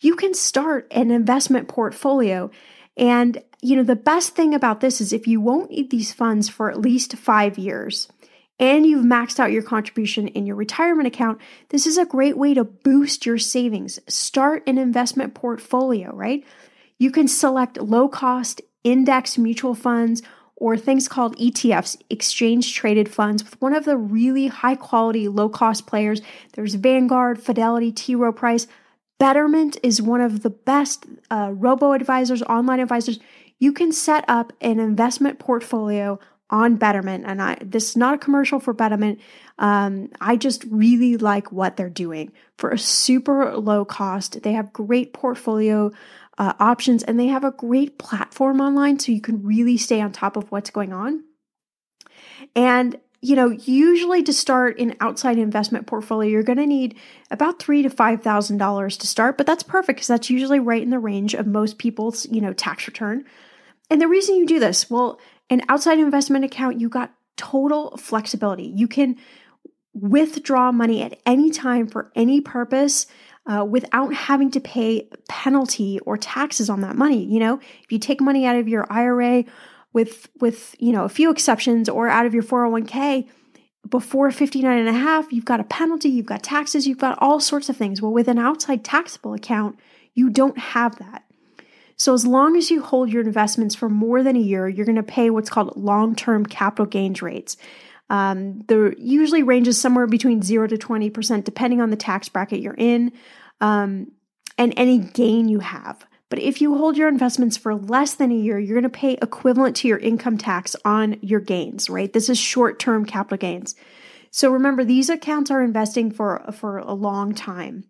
you 0.00 0.14
can 0.14 0.34
start 0.34 0.86
an 0.90 1.10
investment 1.10 1.68
portfolio. 1.68 2.50
And, 2.96 3.42
you 3.62 3.76
know, 3.76 3.82
the 3.82 3.96
best 3.96 4.34
thing 4.34 4.54
about 4.54 4.80
this 4.80 5.00
is 5.00 5.12
if 5.12 5.26
you 5.26 5.40
won't 5.40 5.70
need 5.70 5.90
these 5.90 6.12
funds 6.12 6.48
for 6.48 6.70
at 6.70 6.80
least 6.80 7.16
five 7.16 7.58
years, 7.58 8.08
and 8.58 8.84
you've 8.86 9.04
maxed 9.04 9.38
out 9.38 9.52
your 9.52 9.62
contribution 9.62 10.28
in 10.28 10.46
your 10.46 10.56
retirement 10.56 11.06
account, 11.06 11.40
this 11.68 11.86
is 11.86 11.96
a 11.96 12.04
great 12.04 12.36
way 12.36 12.54
to 12.54 12.64
boost 12.64 13.24
your 13.24 13.38
savings. 13.38 14.00
Start 14.08 14.62
an 14.66 14.78
investment 14.78 15.34
portfolio, 15.34 16.14
right? 16.14 16.44
You 16.98 17.10
can 17.10 17.28
select 17.28 17.80
low 17.80 18.08
cost 18.08 18.60
index 18.82 19.38
mutual 19.38 19.74
funds 19.74 20.22
or 20.56 20.76
things 20.76 21.06
called 21.06 21.36
ETFs, 21.38 21.96
exchange 22.10 22.74
traded 22.74 23.08
funds, 23.08 23.44
with 23.44 23.60
one 23.60 23.74
of 23.74 23.84
the 23.84 23.96
really 23.96 24.48
high 24.48 24.74
quality, 24.74 25.28
low 25.28 25.48
cost 25.48 25.86
players. 25.86 26.20
There's 26.54 26.74
Vanguard, 26.74 27.40
Fidelity, 27.40 27.92
T. 27.92 28.16
Rowe 28.16 28.32
Price. 28.32 28.66
Betterment 29.20 29.76
is 29.84 30.02
one 30.02 30.20
of 30.20 30.42
the 30.42 30.50
best 30.50 31.06
uh, 31.30 31.50
robo 31.52 31.92
advisors, 31.92 32.42
online 32.42 32.80
advisors. 32.80 33.20
You 33.60 33.72
can 33.72 33.92
set 33.92 34.24
up 34.26 34.52
an 34.60 34.80
investment 34.80 35.38
portfolio 35.38 36.18
on 36.50 36.76
Betterment, 36.76 37.24
and 37.26 37.42
I 37.42 37.58
this 37.60 37.90
is 37.90 37.96
not 37.96 38.14
a 38.14 38.18
commercial 38.18 38.60
for 38.60 38.72
Betterment. 38.72 39.20
Um, 39.58 40.10
I 40.20 40.36
just 40.36 40.64
really 40.70 41.16
like 41.16 41.52
what 41.52 41.76
they're 41.76 41.90
doing 41.90 42.32
for 42.56 42.70
a 42.70 42.78
super 42.78 43.56
low 43.56 43.84
cost. 43.84 44.42
They 44.42 44.52
have 44.52 44.72
great 44.72 45.12
portfolio 45.12 45.92
uh, 46.38 46.54
options, 46.58 47.02
and 47.02 47.18
they 47.18 47.26
have 47.26 47.44
a 47.44 47.50
great 47.50 47.98
platform 47.98 48.60
online, 48.60 48.98
so 48.98 49.12
you 49.12 49.20
can 49.20 49.42
really 49.42 49.76
stay 49.76 50.00
on 50.00 50.12
top 50.12 50.36
of 50.36 50.50
what's 50.50 50.70
going 50.70 50.92
on. 50.92 51.24
And 52.54 52.98
you 53.20 53.34
know, 53.34 53.50
usually 53.50 54.22
to 54.22 54.32
start 54.32 54.78
an 54.78 54.94
outside 55.00 55.38
investment 55.38 55.88
portfolio, 55.88 56.30
you're 56.30 56.44
going 56.44 56.58
to 56.58 56.66
need 56.66 56.96
about 57.30 57.58
three 57.58 57.82
to 57.82 57.90
five 57.90 58.22
thousand 58.22 58.58
dollars 58.58 58.96
to 58.98 59.06
start, 59.06 59.36
but 59.36 59.46
that's 59.46 59.62
perfect 59.62 59.96
because 59.96 60.06
that's 60.06 60.30
usually 60.30 60.60
right 60.60 60.82
in 60.82 60.90
the 60.90 60.98
range 60.98 61.34
of 61.34 61.46
most 61.46 61.78
people's, 61.78 62.26
you 62.30 62.40
know, 62.40 62.52
tax 62.52 62.86
return. 62.86 63.24
And 63.90 64.00
the 64.00 64.08
reason 64.08 64.36
you 64.36 64.46
do 64.46 64.60
this, 64.60 64.88
well, 64.88 65.18
an 65.50 65.62
outside 65.68 65.98
investment 65.98 66.44
account, 66.44 66.80
you 66.80 66.88
got 66.88 67.12
total 67.36 67.96
flexibility. 67.96 68.72
You 68.74 68.88
can 68.88 69.16
withdraw 69.94 70.70
money 70.70 71.02
at 71.02 71.18
any 71.24 71.50
time 71.50 71.86
for 71.86 72.12
any 72.14 72.40
purpose. 72.40 73.06
Uh, 73.50 73.64
without 73.64 74.12
having 74.12 74.50
to 74.50 74.60
pay 74.60 75.08
penalty 75.26 75.98
or 76.00 76.18
taxes 76.18 76.68
on 76.68 76.82
that 76.82 76.94
money. 76.94 77.24
You 77.24 77.40
know, 77.40 77.58
if 77.82 77.90
you 77.90 77.98
take 77.98 78.20
money 78.20 78.44
out 78.44 78.56
of 78.56 78.68
your 78.68 78.86
IRA 78.92 79.44
with 79.92 80.28
with 80.40 80.74
you 80.78 80.92
know 80.92 81.04
a 81.04 81.08
few 81.08 81.30
exceptions 81.30 81.88
or 81.88 82.08
out 82.08 82.26
of 82.26 82.34
your 82.34 82.42
401k 82.42 83.28
before 83.88 84.30
59 84.30 84.78
and 84.78 84.88
a 84.88 84.92
half 84.92 85.32
you've 85.32 85.44
got 85.44 85.60
a 85.60 85.64
penalty 85.64 86.08
you've 86.08 86.26
got 86.26 86.42
taxes 86.42 86.86
you've 86.86 86.98
got 86.98 87.18
all 87.20 87.40
sorts 87.40 87.68
of 87.68 87.76
things 87.76 88.02
well 88.02 88.12
with 88.12 88.28
an 88.28 88.38
outside 88.38 88.84
taxable 88.84 89.34
account 89.34 89.78
you 90.14 90.30
don't 90.30 90.58
have 90.58 90.98
that 90.98 91.24
so 91.98 92.14
as 92.14 92.24
long 92.26 92.56
as 92.56 92.70
you 92.70 92.80
hold 92.82 93.10
your 93.10 93.22
investments 93.22 93.74
for 93.74 93.88
more 93.88 94.22
than 94.22 94.36
a 94.36 94.40
year 94.40 94.68
you're 94.68 94.86
going 94.86 94.96
to 94.96 95.02
pay 95.02 95.30
what's 95.30 95.50
called 95.50 95.76
long-term 95.76 96.46
capital 96.46 96.86
gains 96.86 97.22
rates 97.22 97.56
um, 98.10 98.60
the 98.68 98.94
usually 98.98 99.42
ranges 99.42 99.78
somewhere 99.78 100.06
between 100.06 100.42
0 100.42 100.68
to 100.68 100.76
20% 100.76 101.44
depending 101.44 101.80
on 101.80 101.90
the 101.90 101.96
tax 101.96 102.28
bracket 102.28 102.60
you're 102.60 102.74
in 102.78 103.12
um, 103.60 104.10
and 104.56 104.72
any 104.76 104.98
gain 104.98 105.48
you 105.48 105.60
have 105.60 106.04
but 106.30 106.38
if 106.38 106.60
you 106.60 106.76
hold 106.76 106.96
your 106.96 107.08
investments 107.08 107.56
for 107.56 107.74
less 107.74 108.14
than 108.14 108.30
a 108.30 108.36
year, 108.36 108.58
you're 108.58 108.78
going 108.78 108.82
to 108.82 108.98
pay 108.98 109.12
equivalent 109.14 109.76
to 109.76 109.88
your 109.88 109.98
income 109.98 110.36
tax 110.36 110.76
on 110.84 111.18
your 111.22 111.40
gains, 111.40 111.88
right? 111.88 112.12
This 112.12 112.28
is 112.28 112.38
short 112.38 112.78
term 112.78 113.06
capital 113.06 113.38
gains. 113.38 113.74
So 114.30 114.50
remember, 114.50 114.84
these 114.84 115.08
accounts 115.08 115.50
are 115.50 115.62
investing 115.62 116.10
for, 116.10 116.44
for 116.52 116.78
a 116.78 116.92
long 116.92 117.34
time. 117.34 117.84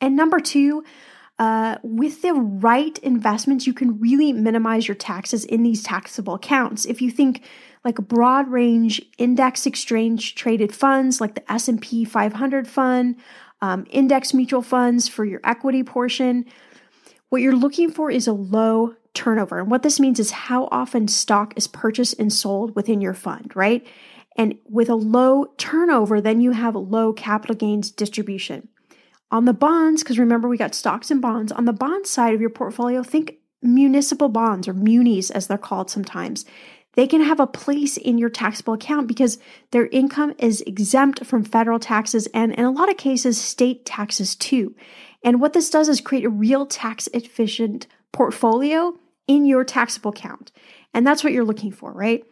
And 0.00 0.14
number 0.14 0.40
two, 0.40 0.84
uh, 1.38 1.78
with 1.82 2.22
the 2.22 2.32
right 2.32 2.96
investments, 2.98 3.66
you 3.66 3.74
can 3.74 3.98
really 3.98 4.32
minimize 4.32 4.86
your 4.86 4.94
taxes 4.94 5.44
in 5.44 5.62
these 5.62 5.82
taxable 5.82 6.34
accounts. 6.34 6.84
If 6.84 7.02
you 7.02 7.10
think 7.10 7.42
like 7.84 7.96
broad 7.96 8.48
range 8.48 9.02
index 9.18 9.66
exchange 9.66 10.36
traded 10.36 10.74
funds, 10.74 11.20
like 11.20 11.34
the 11.34 11.52
S&P 11.52 12.04
500 12.04 12.68
fund, 12.68 13.16
um, 13.60 13.84
index 13.90 14.32
mutual 14.32 14.62
funds 14.62 15.08
for 15.08 15.24
your 15.24 15.40
equity 15.42 15.82
portion, 15.82 16.44
what 17.30 17.42
you're 17.42 17.56
looking 17.56 17.90
for 17.90 18.10
is 18.10 18.28
a 18.28 18.32
low 18.32 18.94
turnover. 19.12 19.58
And 19.58 19.70
what 19.70 19.82
this 19.82 19.98
means 19.98 20.20
is 20.20 20.30
how 20.30 20.68
often 20.70 21.08
stock 21.08 21.52
is 21.56 21.66
purchased 21.66 22.18
and 22.18 22.32
sold 22.32 22.76
within 22.76 23.00
your 23.00 23.14
fund, 23.14 23.52
right? 23.56 23.84
And 24.36 24.56
with 24.68 24.88
a 24.88 24.94
low 24.94 25.46
turnover, 25.56 26.20
then 26.20 26.40
you 26.40 26.52
have 26.52 26.74
low 26.74 27.12
capital 27.12 27.56
gains 27.56 27.90
distribution. 27.90 28.68
On 29.34 29.46
the 29.46 29.52
bonds, 29.52 30.04
because 30.04 30.16
remember 30.16 30.46
we 30.46 30.56
got 30.56 30.76
stocks 30.76 31.10
and 31.10 31.20
bonds, 31.20 31.50
on 31.50 31.64
the 31.64 31.72
bond 31.72 32.06
side 32.06 32.34
of 32.34 32.40
your 32.40 32.50
portfolio, 32.50 33.02
think 33.02 33.38
municipal 33.60 34.28
bonds 34.28 34.68
or 34.68 34.74
munis 34.74 35.28
as 35.28 35.48
they're 35.48 35.58
called 35.58 35.90
sometimes. 35.90 36.44
they 36.94 37.08
can 37.08 37.20
have 37.20 37.40
a 37.40 37.46
place 37.48 37.96
in 37.96 38.16
your 38.16 38.30
taxable 38.30 38.74
account 38.74 39.08
because 39.08 39.38
their 39.72 39.86
income 39.88 40.32
is 40.38 40.60
exempt 40.60 41.26
from 41.26 41.42
federal 41.42 41.80
taxes 41.80 42.28
and 42.32 42.52
in 42.52 42.64
a 42.64 42.70
lot 42.70 42.88
of 42.88 42.96
cases, 42.96 43.36
state 43.36 43.84
taxes 43.84 44.36
too. 44.36 44.72
And 45.24 45.40
what 45.40 45.52
this 45.52 45.68
does 45.68 45.88
is 45.88 46.00
create 46.00 46.24
a 46.24 46.30
real 46.30 46.64
tax 46.66 47.08
efficient 47.08 47.88
portfolio 48.12 48.96
in 49.26 49.46
your 49.46 49.64
taxable 49.64 50.12
account. 50.12 50.52
And 50.92 51.04
that's 51.04 51.24
what 51.24 51.32
you're 51.32 51.44
looking 51.44 51.72
for, 51.72 51.92
right? 51.92 52.22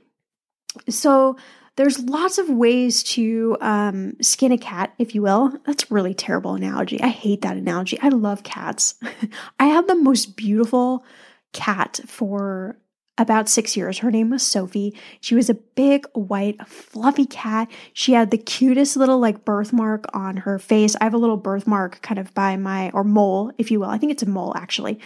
So 0.88 1.36
there's 1.76 1.98
lots 2.00 2.38
of 2.38 2.50
ways 2.50 3.02
to 3.02 3.56
um, 3.60 4.14
skin 4.20 4.52
a 4.52 4.58
cat, 4.58 4.92
if 4.98 5.14
you 5.14 5.22
will. 5.22 5.52
That's 5.64 5.90
really 5.90 6.14
terrible 6.14 6.54
analogy. 6.54 7.00
I 7.00 7.08
hate 7.08 7.42
that 7.42 7.56
analogy. 7.56 7.98
I 8.02 8.08
love 8.08 8.42
cats. 8.42 8.94
I 9.60 9.66
have 9.66 9.86
the 9.86 9.94
most 9.94 10.36
beautiful 10.36 11.04
cat 11.52 12.00
for 12.06 12.76
about 13.18 13.48
six 13.48 13.76
years. 13.76 13.98
Her 13.98 14.10
name 14.10 14.30
was 14.30 14.42
Sophie. 14.42 14.96
She 15.20 15.34
was 15.34 15.50
a 15.50 15.54
big, 15.54 16.06
white, 16.14 16.66
fluffy 16.66 17.26
cat. 17.26 17.70
She 17.92 18.12
had 18.12 18.30
the 18.30 18.38
cutest 18.38 18.96
little 18.96 19.18
like 19.18 19.44
birthmark 19.44 20.06
on 20.14 20.38
her 20.38 20.58
face. 20.58 20.96
I 20.98 21.04
have 21.04 21.12
a 21.12 21.18
little 21.18 21.36
birthmark 21.36 22.00
kind 22.00 22.18
of 22.18 22.32
by 22.32 22.56
my, 22.56 22.90
or 22.90 23.04
mole, 23.04 23.52
if 23.58 23.70
you 23.70 23.80
will. 23.80 23.90
I 23.90 23.98
think 23.98 24.12
it's 24.12 24.22
a 24.22 24.28
mole 24.28 24.54
actually, 24.56 24.98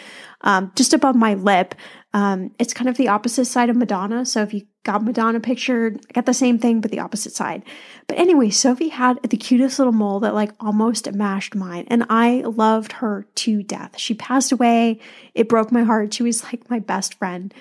um, 0.43 0.71
just 0.77 0.95
above 0.95 1.17
my 1.17 1.35
lip. 1.35 1.75
Um, 2.15 2.53
it's 2.61 2.73
kind 2.73 2.89
of 2.89 2.97
the 2.97 3.09
opposite 3.09 3.47
side 3.47 3.71
of 3.71 3.77
Madonna. 3.77 4.25
So 4.25 4.41
if 4.43 4.55
you 4.55 4.63
got 4.85 5.05
Madonna 5.05 5.41
pictured, 5.41 6.01
I 6.09 6.13
got 6.13 6.27
the 6.27 6.33
same 6.33 6.59
thing, 6.59 6.81
but 6.81 6.93
the 6.93 7.01
opposite 7.01 7.33
side. 7.35 7.65
But 8.07 8.19
anyway, 8.19 8.51
Sophie 8.51 8.89
had 8.89 9.21
the 9.23 9.37
cutest 9.37 9.81
little 9.81 9.93
mole 9.93 10.21
that 10.21 10.33
like 10.33 10.53
almost 10.61 11.13
mashed 11.13 11.57
mine. 11.57 11.87
And 11.89 12.07
I 12.09 12.43
loved 12.47 12.93
her 12.93 13.27
to 13.35 13.65
death. 13.65 13.99
She 13.99 14.15
passed 14.15 14.53
away. 14.53 15.01
It 15.35 15.49
broke 15.49 15.73
my 15.73 15.83
heart. 15.83 16.15
She 16.15 16.23
was 16.23 16.45
like 16.45 16.71
my 16.71 16.79
best 16.79 17.15
friend. 17.15 17.53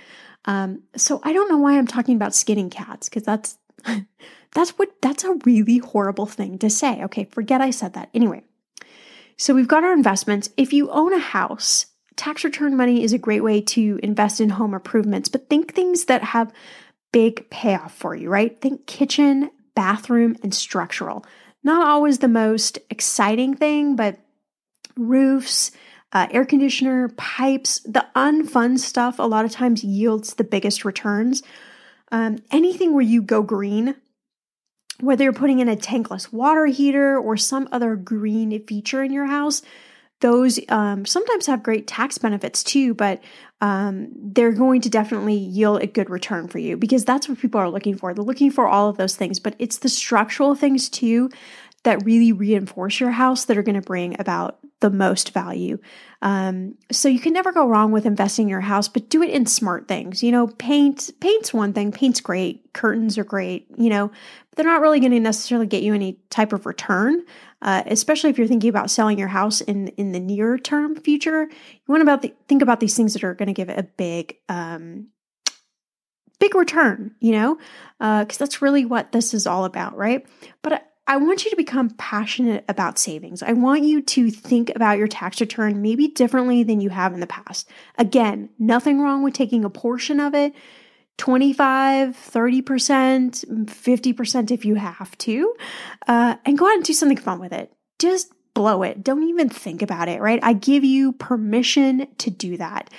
Um, 0.45 0.83
so 0.95 1.19
I 1.23 1.33
don't 1.33 1.49
know 1.49 1.57
why 1.57 1.77
I'm 1.77 1.87
talking 1.87 2.15
about 2.15 2.35
skinning 2.35 2.69
cats 2.69 3.09
because 3.09 3.23
that's 3.23 3.57
that's 4.53 4.71
what 4.71 4.89
that's 5.01 5.23
a 5.23 5.37
really 5.45 5.79
horrible 5.79 6.25
thing 6.25 6.57
to 6.59 6.69
say. 6.69 7.03
Okay, 7.03 7.25
forget 7.25 7.61
I 7.61 7.71
said 7.71 7.93
that. 7.93 8.09
Anyway, 8.13 8.43
so 9.37 9.53
we've 9.53 9.67
got 9.67 9.83
our 9.83 9.93
investments. 9.93 10.49
If 10.57 10.73
you 10.73 10.89
own 10.91 11.13
a 11.13 11.19
house, 11.19 11.87
tax 12.15 12.43
return 12.43 12.77
money 12.77 13.03
is 13.03 13.13
a 13.13 13.17
great 13.17 13.43
way 13.43 13.61
to 13.61 13.99
invest 14.01 14.39
in 14.39 14.49
home 14.49 14.73
improvements, 14.73 15.29
but 15.29 15.49
think 15.49 15.73
things 15.73 16.05
that 16.05 16.23
have 16.23 16.53
big 17.11 17.49
payoff 17.49 17.93
for 17.93 18.15
you, 18.15 18.29
right? 18.29 18.59
Think 18.61 18.87
kitchen, 18.87 19.51
bathroom, 19.75 20.35
and 20.43 20.53
structural. 20.53 21.25
Not 21.63 21.87
always 21.87 22.19
the 22.19 22.27
most 22.27 22.77
exciting 22.89 23.55
thing, 23.55 23.95
but 23.95 24.19
roofs, 24.95 25.71
uh, 26.13 26.27
air 26.31 26.45
conditioner, 26.45 27.09
pipes, 27.17 27.79
the 27.79 28.05
unfun 28.15 28.79
stuff 28.79 29.19
a 29.19 29.23
lot 29.23 29.45
of 29.45 29.51
times 29.51 29.83
yields 29.83 30.35
the 30.35 30.43
biggest 30.43 30.85
returns. 30.85 31.43
Um, 32.11 32.39
anything 32.51 32.93
where 32.93 33.03
you 33.03 33.21
go 33.21 33.41
green, 33.41 33.95
whether 35.01 35.23
you're 35.23 35.33
putting 35.33 35.59
in 35.59 35.67
a 35.67 35.75
tankless 35.75 36.31
water 36.31 36.65
heater 36.67 37.17
or 37.17 37.35
some 37.35 37.67
other 37.71 37.95
green 37.95 38.65
feature 38.65 39.03
in 39.03 39.11
your 39.11 39.25
house, 39.25 39.61
those 40.21 40.59
um, 40.69 41.05
sometimes 41.05 41.45
have 41.47 41.61
great 41.61 41.87
tax 41.87 42.17
benefits 42.17 42.63
too, 42.63 42.93
but 42.93 43.21
um, 43.61 44.09
they're 44.15 44.53
going 44.53 44.81
to 44.81 44.89
definitely 44.89 45.35
yield 45.35 45.81
a 45.81 45.87
good 45.87 46.09
return 46.09 46.47
for 46.47 46.59
you 46.59 46.77
because 46.77 47.03
that's 47.03 47.27
what 47.27 47.39
people 47.39 47.59
are 47.59 47.69
looking 47.69 47.97
for. 47.97 48.13
They're 48.13 48.23
looking 48.23 48.51
for 48.51 48.67
all 48.67 48.89
of 48.89 48.97
those 48.97 49.15
things, 49.15 49.39
but 49.39 49.55
it's 49.59 49.79
the 49.79 49.89
structural 49.89 50.55
things 50.55 50.89
too 50.89 51.29
that 51.83 52.03
really 52.05 52.31
reinforce 52.31 52.99
your 52.99 53.11
house 53.11 53.45
that 53.45 53.57
are 53.57 53.63
going 53.63 53.79
to 53.79 53.81
bring 53.81 54.19
about 54.19 54.59
the 54.85 54.95
most 54.95 55.33
value. 55.33 55.79
Um, 56.21 56.75
so 56.91 57.09
you 57.09 57.19
can 57.19 57.33
never 57.33 57.51
go 57.51 57.67
wrong 57.67 57.91
with 57.91 58.05
investing 58.05 58.43
in 58.43 58.49
your 58.49 58.61
house, 58.61 58.87
but 58.87 59.09
do 59.09 59.23
it 59.23 59.31
in 59.31 59.47
smart 59.47 59.87
things. 59.87 60.21
You 60.21 60.31
know, 60.31 60.45
paint, 60.45 61.09
paint's 61.19 61.51
one 61.51 61.73
thing. 61.73 61.91
Paint's 61.91 62.21
great. 62.21 62.71
Curtains 62.73 63.17
are 63.17 63.23
great. 63.23 63.65
You 63.79 63.89
know, 63.89 64.07
but 64.09 64.57
they're 64.57 64.71
not 64.71 64.81
really 64.81 64.99
going 64.99 65.11
to 65.11 65.19
necessarily 65.19 65.65
get 65.65 65.81
you 65.81 65.95
any 65.95 66.19
type 66.29 66.53
of 66.53 66.67
return. 66.67 67.23
Uh, 67.63 67.81
especially 67.87 68.29
if 68.29 68.37
you're 68.37 68.45
thinking 68.45 68.69
about 68.69 68.91
selling 68.91 69.17
your 69.17 69.27
house 69.27 69.59
in 69.61 69.87
in 69.97 70.11
the 70.11 70.19
near 70.19 70.59
term 70.59 70.95
future, 70.95 71.47
you 71.49 71.87
want 71.87 72.03
about 72.03 72.21
the, 72.21 72.31
think 72.47 72.61
about 72.61 72.79
these 72.79 72.95
things 72.95 73.13
that 73.13 73.23
are 73.23 73.33
going 73.33 73.47
to 73.47 73.53
give 73.53 73.69
it 73.69 73.79
a 73.79 73.83
big 73.83 74.37
um, 74.49 75.07
big 76.39 76.53
return. 76.53 77.15
You 77.19 77.31
know, 77.31 77.55
because 77.97 78.37
uh, 78.37 78.45
that's 78.45 78.61
really 78.61 78.85
what 78.85 79.13
this 79.13 79.33
is 79.33 79.47
all 79.47 79.65
about, 79.65 79.97
right? 79.97 80.27
But 80.61 80.87
I 81.07 81.17
want 81.17 81.45
you 81.45 81.51
to 81.51 81.55
become 81.55 81.91
passionate 81.91 82.65
about 82.67 82.97
savings. 82.97 83.43
I 83.43 83.53
want 83.53 83.83
you 83.83 84.01
to 84.01 84.31
think 84.31 84.71
about 84.75 84.97
your 84.97 85.07
tax 85.07 85.39
return 85.39 85.81
maybe 85.81 86.07
differently 86.07 86.63
than 86.63 86.81
you 86.81 86.89
have 86.89 87.13
in 87.13 87.19
the 87.19 87.27
past. 87.27 87.69
Again, 87.97 88.49
nothing 88.57 88.99
wrong 88.99 89.21
with 89.21 89.33
taking 89.33 89.63
a 89.63 89.69
portion 89.69 90.19
of 90.19 90.33
it 90.33 90.53
25, 91.17 92.09
30%, 92.09 93.65
50% 93.65 94.51
if 94.51 94.65
you 94.65 94.75
have 94.75 95.17
to, 95.19 95.55
uh, 96.07 96.35
and 96.43 96.57
go 96.57 96.67
out 96.67 96.73
and 96.73 96.83
do 96.83 96.91
something 96.91 97.17
fun 97.17 97.39
with 97.39 97.53
it. 97.53 97.71
Just 97.99 98.33
blow 98.53 98.83
it. 98.83 99.03
Don't 99.03 99.23
even 99.23 99.47
think 99.47 99.81
about 99.81 100.09
it, 100.09 100.19
right? 100.19 100.39
I 100.43 100.53
give 100.53 100.83
you 100.83 101.13
permission 101.13 102.07
to 102.17 102.29
do 102.29 102.57
that 102.57 102.89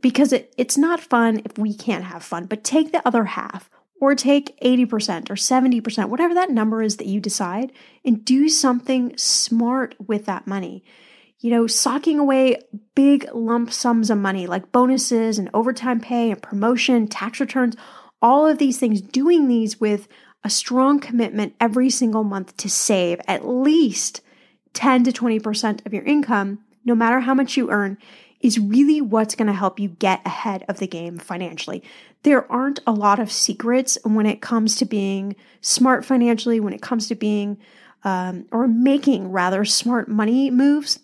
because 0.00 0.32
it, 0.32 0.52
it's 0.58 0.76
not 0.76 1.00
fun 1.00 1.40
if 1.44 1.56
we 1.56 1.72
can't 1.72 2.04
have 2.04 2.22
fun, 2.22 2.46
but 2.46 2.64
take 2.64 2.92
the 2.92 3.06
other 3.06 3.24
half 3.24 3.70
or 4.00 4.14
take 4.14 4.58
80% 4.60 5.30
or 5.30 5.34
70%, 5.34 6.08
whatever 6.08 6.34
that 6.34 6.50
number 6.50 6.82
is 6.82 6.96
that 6.96 7.06
you 7.06 7.20
decide, 7.20 7.72
and 8.04 8.24
do 8.24 8.48
something 8.48 9.16
smart 9.16 9.94
with 10.06 10.26
that 10.26 10.46
money. 10.46 10.84
You 11.40 11.50
know, 11.50 11.66
socking 11.66 12.18
away 12.18 12.62
big 12.94 13.28
lump 13.32 13.72
sums 13.72 14.10
of 14.10 14.18
money 14.18 14.46
like 14.46 14.72
bonuses 14.72 15.38
and 15.38 15.50
overtime 15.54 16.00
pay 16.00 16.30
and 16.30 16.42
promotion, 16.42 17.06
tax 17.06 17.40
returns, 17.40 17.76
all 18.20 18.46
of 18.46 18.58
these 18.58 18.78
things, 18.78 19.00
doing 19.00 19.46
these 19.46 19.80
with 19.80 20.08
a 20.44 20.50
strong 20.50 20.98
commitment 20.98 21.54
every 21.60 21.90
single 21.90 22.24
month 22.24 22.56
to 22.56 22.68
save 22.68 23.20
at 23.26 23.46
least 23.46 24.20
10 24.74 25.04
to 25.04 25.12
20% 25.12 25.86
of 25.86 25.92
your 25.92 26.04
income, 26.04 26.60
no 26.84 26.94
matter 26.94 27.20
how 27.20 27.34
much 27.34 27.56
you 27.56 27.70
earn, 27.70 27.98
is 28.40 28.58
really 28.58 29.00
what's 29.00 29.34
going 29.34 29.46
to 29.46 29.52
help 29.52 29.80
you 29.80 29.88
get 29.88 30.24
ahead 30.24 30.64
of 30.68 30.78
the 30.78 30.86
game 30.86 31.18
financially. 31.18 31.82
There 32.22 32.50
aren't 32.50 32.80
a 32.86 32.92
lot 32.92 33.18
of 33.18 33.32
secrets 33.32 33.98
when 34.04 34.26
it 34.26 34.40
comes 34.40 34.76
to 34.76 34.84
being 34.84 35.36
smart 35.60 36.04
financially, 36.04 36.60
when 36.60 36.72
it 36.72 36.82
comes 36.82 37.08
to 37.08 37.14
being 37.14 37.58
um, 38.04 38.46
or 38.52 38.68
making 38.68 39.32
rather 39.32 39.64
smart 39.64 40.08
money 40.08 40.50
moves. 40.50 41.00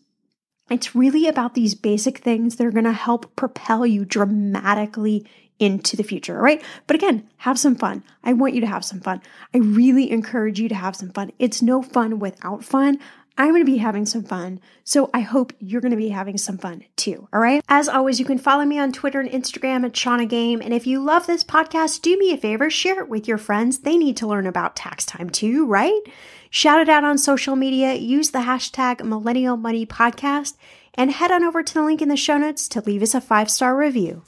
It's 0.70 0.94
really 0.94 1.28
about 1.28 1.54
these 1.54 1.74
basic 1.74 2.18
things 2.18 2.56
that 2.56 2.66
are 2.66 2.72
going 2.72 2.84
to 2.84 2.92
help 2.92 3.36
propel 3.36 3.84
you 3.84 4.04
dramatically 4.04 5.26
into 5.58 5.96
the 5.96 6.02
future, 6.02 6.40
right? 6.40 6.62
But 6.86 6.96
again, 6.96 7.28
have 7.38 7.58
some 7.58 7.76
fun. 7.76 8.02
I 8.24 8.32
want 8.32 8.54
you 8.54 8.60
to 8.62 8.66
have 8.66 8.84
some 8.84 9.00
fun. 9.00 9.22
I 9.52 9.58
really 9.58 10.10
encourage 10.10 10.58
you 10.58 10.68
to 10.68 10.74
have 10.74 10.96
some 10.96 11.10
fun. 11.10 11.32
It's 11.38 11.62
no 11.62 11.82
fun 11.82 12.18
without 12.18 12.64
fun. 12.64 12.98
I'm 13.36 13.50
going 13.50 13.64
to 13.64 13.70
be 13.70 13.78
having 13.78 14.06
some 14.06 14.22
fun. 14.22 14.60
So 14.84 15.10
I 15.12 15.20
hope 15.20 15.52
you're 15.58 15.80
going 15.80 15.90
to 15.90 15.96
be 15.96 16.10
having 16.10 16.38
some 16.38 16.56
fun 16.56 16.84
too. 16.96 17.28
All 17.32 17.40
right. 17.40 17.62
As 17.68 17.88
always, 17.88 18.20
you 18.20 18.24
can 18.24 18.38
follow 18.38 18.64
me 18.64 18.78
on 18.78 18.92
Twitter 18.92 19.20
and 19.20 19.30
Instagram 19.30 19.84
at 19.84 19.96
Shannah 19.96 20.26
Game. 20.26 20.60
And 20.60 20.72
if 20.72 20.86
you 20.86 21.02
love 21.02 21.26
this 21.26 21.42
podcast, 21.42 22.02
do 22.02 22.16
me 22.16 22.32
a 22.32 22.36
favor, 22.36 22.70
share 22.70 23.00
it 23.00 23.08
with 23.08 23.26
your 23.26 23.38
friends. 23.38 23.78
They 23.78 23.96
need 23.96 24.16
to 24.18 24.26
learn 24.26 24.46
about 24.46 24.76
tax 24.76 25.04
time 25.04 25.30
too, 25.30 25.66
right? 25.66 26.00
Shout 26.50 26.80
it 26.80 26.88
out 26.88 27.02
on 27.02 27.18
social 27.18 27.56
media, 27.56 27.94
use 27.94 28.30
the 28.30 28.38
hashtag 28.38 29.04
Millennial 29.04 29.56
Money 29.56 29.84
Podcast, 29.84 30.54
and 30.94 31.10
head 31.10 31.32
on 31.32 31.42
over 31.42 31.64
to 31.64 31.74
the 31.74 31.82
link 31.82 32.00
in 32.00 32.08
the 32.08 32.16
show 32.16 32.38
notes 32.38 32.68
to 32.68 32.80
leave 32.80 33.02
us 33.02 33.14
a 33.14 33.20
five 33.20 33.50
star 33.50 33.76
review. 33.76 34.22